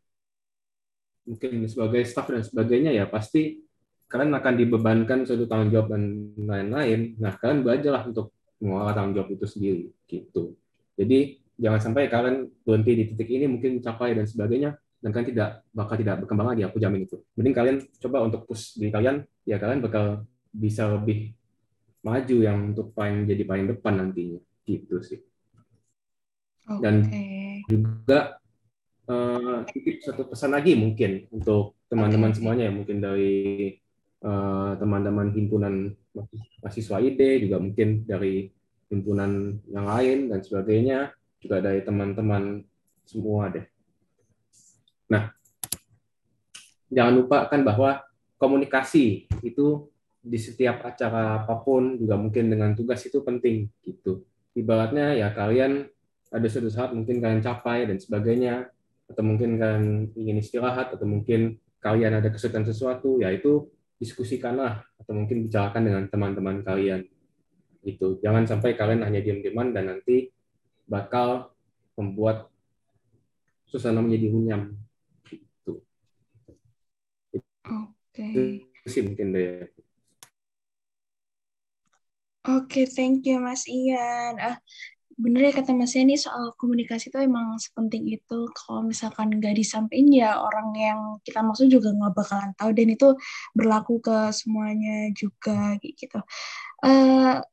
[1.27, 3.67] mungkin sebagai staff dan sebagainya ya pasti
[4.07, 7.19] kalian akan dibebankan suatu tanggung jawab dan lain-lain.
[7.19, 8.31] Nah, kalian belajarlah untuk
[8.63, 10.55] mengolah tanggung jawab itu sendiri gitu.
[10.95, 15.49] Jadi jangan sampai kalian berhenti di titik ini mungkin capai dan sebagainya dan kalian tidak
[15.69, 17.21] bakal tidak berkembang lagi aku jamin itu.
[17.37, 21.37] Mending kalian coba untuk push diri kalian ya kalian bakal bisa lebih
[22.01, 25.21] maju yang untuk paling jadi paling depan nantinya gitu sih.
[26.67, 27.07] Dan
[27.69, 28.41] juga
[29.07, 29.63] uh,
[30.03, 32.37] satu pesan lagi mungkin untuk teman-teman okay.
[32.43, 33.71] semuanya mungkin dari
[34.23, 35.95] uh, teman-teman himpunan
[36.59, 38.51] mahasiswa ID juga mungkin dari
[38.91, 42.65] himpunan yang lain dan sebagainya juga dari teman-teman
[43.07, 43.63] semua deh.
[45.07, 45.31] Nah,
[46.91, 48.03] jangan lupa kan bahwa
[48.37, 49.87] komunikasi itu
[50.27, 54.27] di setiap acara apa pun juga mungkin dengan tugas itu penting gitu.
[54.57, 55.87] Ibaratnya ya kalian
[56.27, 58.67] ada suatu saat mungkin kalian capai dan sebagainya
[59.07, 65.13] atau mungkin kalian ingin istirahat atau mungkin kalian ada kesulitan sesuatu ya itu diskusikanlah atau
[65.15, 67.07] mungkin bicarakan dengan teman-teman kalian
[67.87, 70.27] itu jangan sampai kalian hanya diam-diaman dan nanti
[70.83, 71.55] bakal
[71.95, 72.51] membuat
[73.67, 74.86] suasana menjadi runyam gitu.
[77.67, 78.23] Oke.
[78.23, 78.63] Okay.
[78.87, 79.67] sih mungkin deh.
[82.47, 84.39] Oke, okay, thank you Mas Ian.
[84.39, 84.55] Ah,
[85.19, 88.47] bener ya kata Mas Ian ini soal komunikasi itu emang sepenting itu.
[88.55, 93.07] Kalau misalkan nggak disampaikan ya orang yang kita maksud juga nggak bakalan tahu dan itu
[93.51, 96.23] berlaku ke semuanya juga gitu.
[96.79, 97.43] Uh,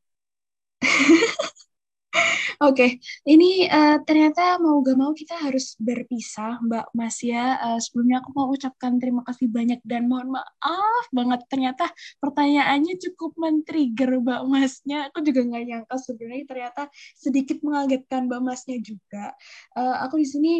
[2.14, 2.90] Oke, okay.
[3.26, 7.58] ini uh, ternyata mau gak mau kita harus berpisah, Mbak Mas ya.
[7.58, 11.42] Uh, sebelumnya aku mau ucapkan terima kasih banyak dan mohon maaf banget.
[11.50, 11.90] Ternyata
[12.22, 15.10] pertanyaannya cukup men-trigger Mbak Masnya.
[15.10, 16.82] Aku juga nggak nyangka sebenarnya ternyata
[17.18, 19.34] sedikit mengagetkan Mbak Masnya juga.
[19.74, 20.52] Uh, aku di sini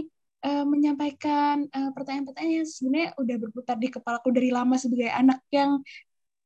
[0.42, 5.78] uh, menyampaikan pertanyaan-pertanyaan yang sebenarnya udah berputar di kepalaku dari lama sebagai anak yang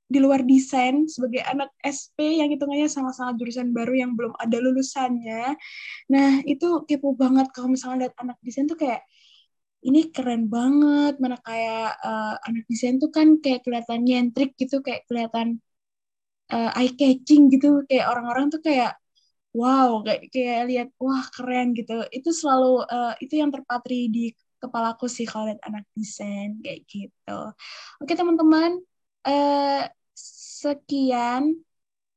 [0.09, 5.55] di luar desain sebagai anak SP yang hitungannya sama-sama jurusan baru yang belum ada lulusannya.
[6.09, 9.05] Nah, itu kepo banget kalau misalnya lihat anak desain tuh kayak
[9.85, 15.05] ini keren banget, mana kayak uh, anak desain tuh kan kayak kelihatan nyentrik gitu, kayak
[15.07, 15.61] kelihatan
[16.51, 18.97] uh, eye catching gitu, kayak orang-orang tuh kayak
[19.55, 21.95] wow, kayak kayak lihat wah keren gitu.
[22.11, 27.39] Itu selalu uh, itu yang terpatri di kepalaku sih kalau lihat anak desain kayak gitu.
[28.03, 28.83] Oke teman-teman,
[29.27, 29.83] uh,
[30.63, 31.43] sekian.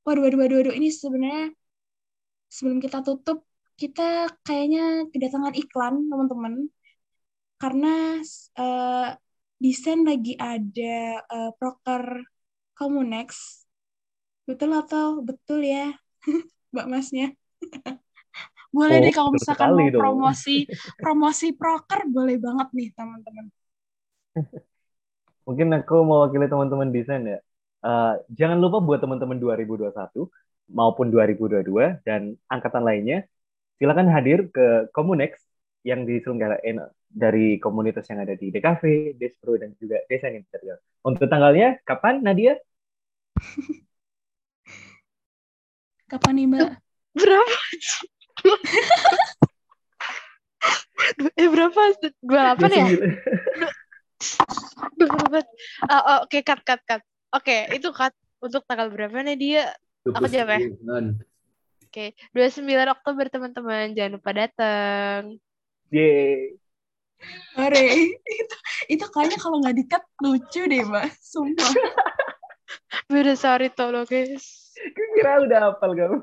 [0.02, 0.74] Waduh, waduh, waduh, waduh.
[0.74, 1.54] Ini sebenarnya
[2.50, 3.46] sebelum kita tutup,
[3.78, 6.54] kita kayaknya kedatangan iklan, teman-teman.
[7.62, 8.18] Karena
[8.58, 9.14] uh,
[9.62, 12.26] desain lagi ada uh, proker
[12.74, 13.62] Komunex.
[14.50, 15.94] Betul atau betul ya,
[16.74, 17.28] Mbak Masnya?
[18.72, 20.64] boleh oh, deh kalau misalkan mau promosi
[21.04, 23.46] promosi proker boleh banget nih teman-teman.
[25.44, 27.40] Mungkin aku mau wakili teman-teman desain ya.
[27.82, 29.90] Uh, jangan lupa buat teman-teman 2021
[30.72, 33.26] maupun 2022 dan angkatan lainnya,
[33.82, 35.42] silakan hadir ke Komunex
[35.82, 40.80] yang diselenggarakan dari komunitas yang ada di DKV, Despro, dan juga Desain Interior.
[41.04, 42.56] Untuk tanggalnya, kapan, Nadia?
[46.12, 46.70] kapan nih, Mbak?
[47.18, 47.58] Berapa?
[51.42, 51.82] eh, berapa?
[52.24, 52.88] 28 ya?
[54.96, 55.44] Berapa?
[55.90, 57.02] Uh, Oke, okay, cut, cut, cut.
[57.32, 58.12] Oke, okay, itu cut
[58.44, 59.64] untuk tanggal berapa nih dia?
[60.04, 60.68] Aku jawab ya.
[61.88, 62.08] Oke, okay.
[62.36, 65.40] 29 Oktober teman-teman, jangan lupa datang.
[65.96, 66.60] Yeay.
[67.56, 68.56] Hore, itu
[68.92, 71.08] itu kayaknya kalau nggak dikat lucu deh, Mbak.
[71.24, 71.72] Sumpah.
[73.12, 74.76] Beda sorry tolong guys.
[75.16, 76.20] Kira udah hafal kamu.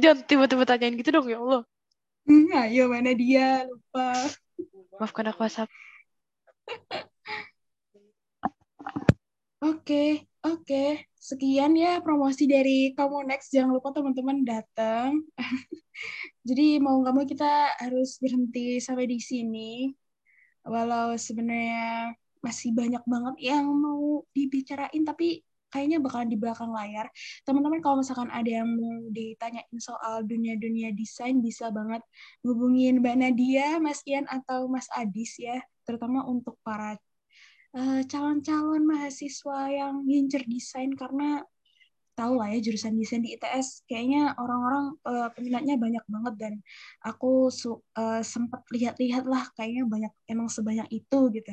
[0.00, 1.68] Jangan tiba-tiba tanyain gitu dong ya Allah.
[2.24, 4.16] Hmm, ayo mana dia lupa.
[4.96, 5.68] Maafkan aku WhatsApp.
[9.58, 11.02] Oke, oke.
[11.18, 13.50] Sekian ya promosi dari Kamu Next.
[13.50, 15.18] Jangan lupa teman-teman datang.
[16.48, 19.90] Jadi mau nggak mau kita harus berhenti sampai di sini.
[20.62, 25.42] Walau sebenarnya masih banyak banget yang mau dibicarain, tapi
[25.74, 27.10] kayaknya bakalan di belakang layar.
[27.42, 32.06] Teman-teman kalau misalkan ada yang mau ditanyain soal dunia-dunia desain, bisa banget
[32.46, 35.58] hubungin Mbak Nadia, Mas Ian, atau Mas Adis ya.
[35.82, 36.94] Terutama untuk para
[37.78, 41.46] eh, calon-calon mahasiswa yang ngincer desain karena
[42.18, 46.52] tahu lah ya jurusan desain di ITS kayaknya orang-orang uh, peminatnya banyak banget dan
[47.06, 47.46] aku
[47.94, 51.52] uh, sempat lihat-lihat lah kayaknya banyak emang sebanyak itu gitu.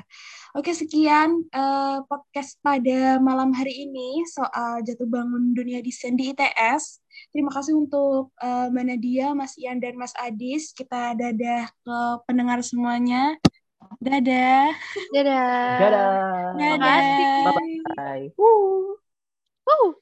[0.58, 7.06] Oke sekian uh, podcast pada malam hari ini soal jatuh bangun dunia desain di ITS.
[7.30, 10.74] Terima kasih untuk uh, Mbak Nadia, Mas Ian dan Mas Adis.
[10.74, 13.38] Kita dadah ke pendengar semuanya.
[14.02, 14.74] Dadah.
[15.14, 15.80] Dadah.
[15.80, 16.12] Dadah.
[16.56, 17.04] Dadah.
[17.46, 17.54] Bye
[17.98, 18.24] bye.
[18.38, 18.98] Woo.
[19.66, 19.96] Woo.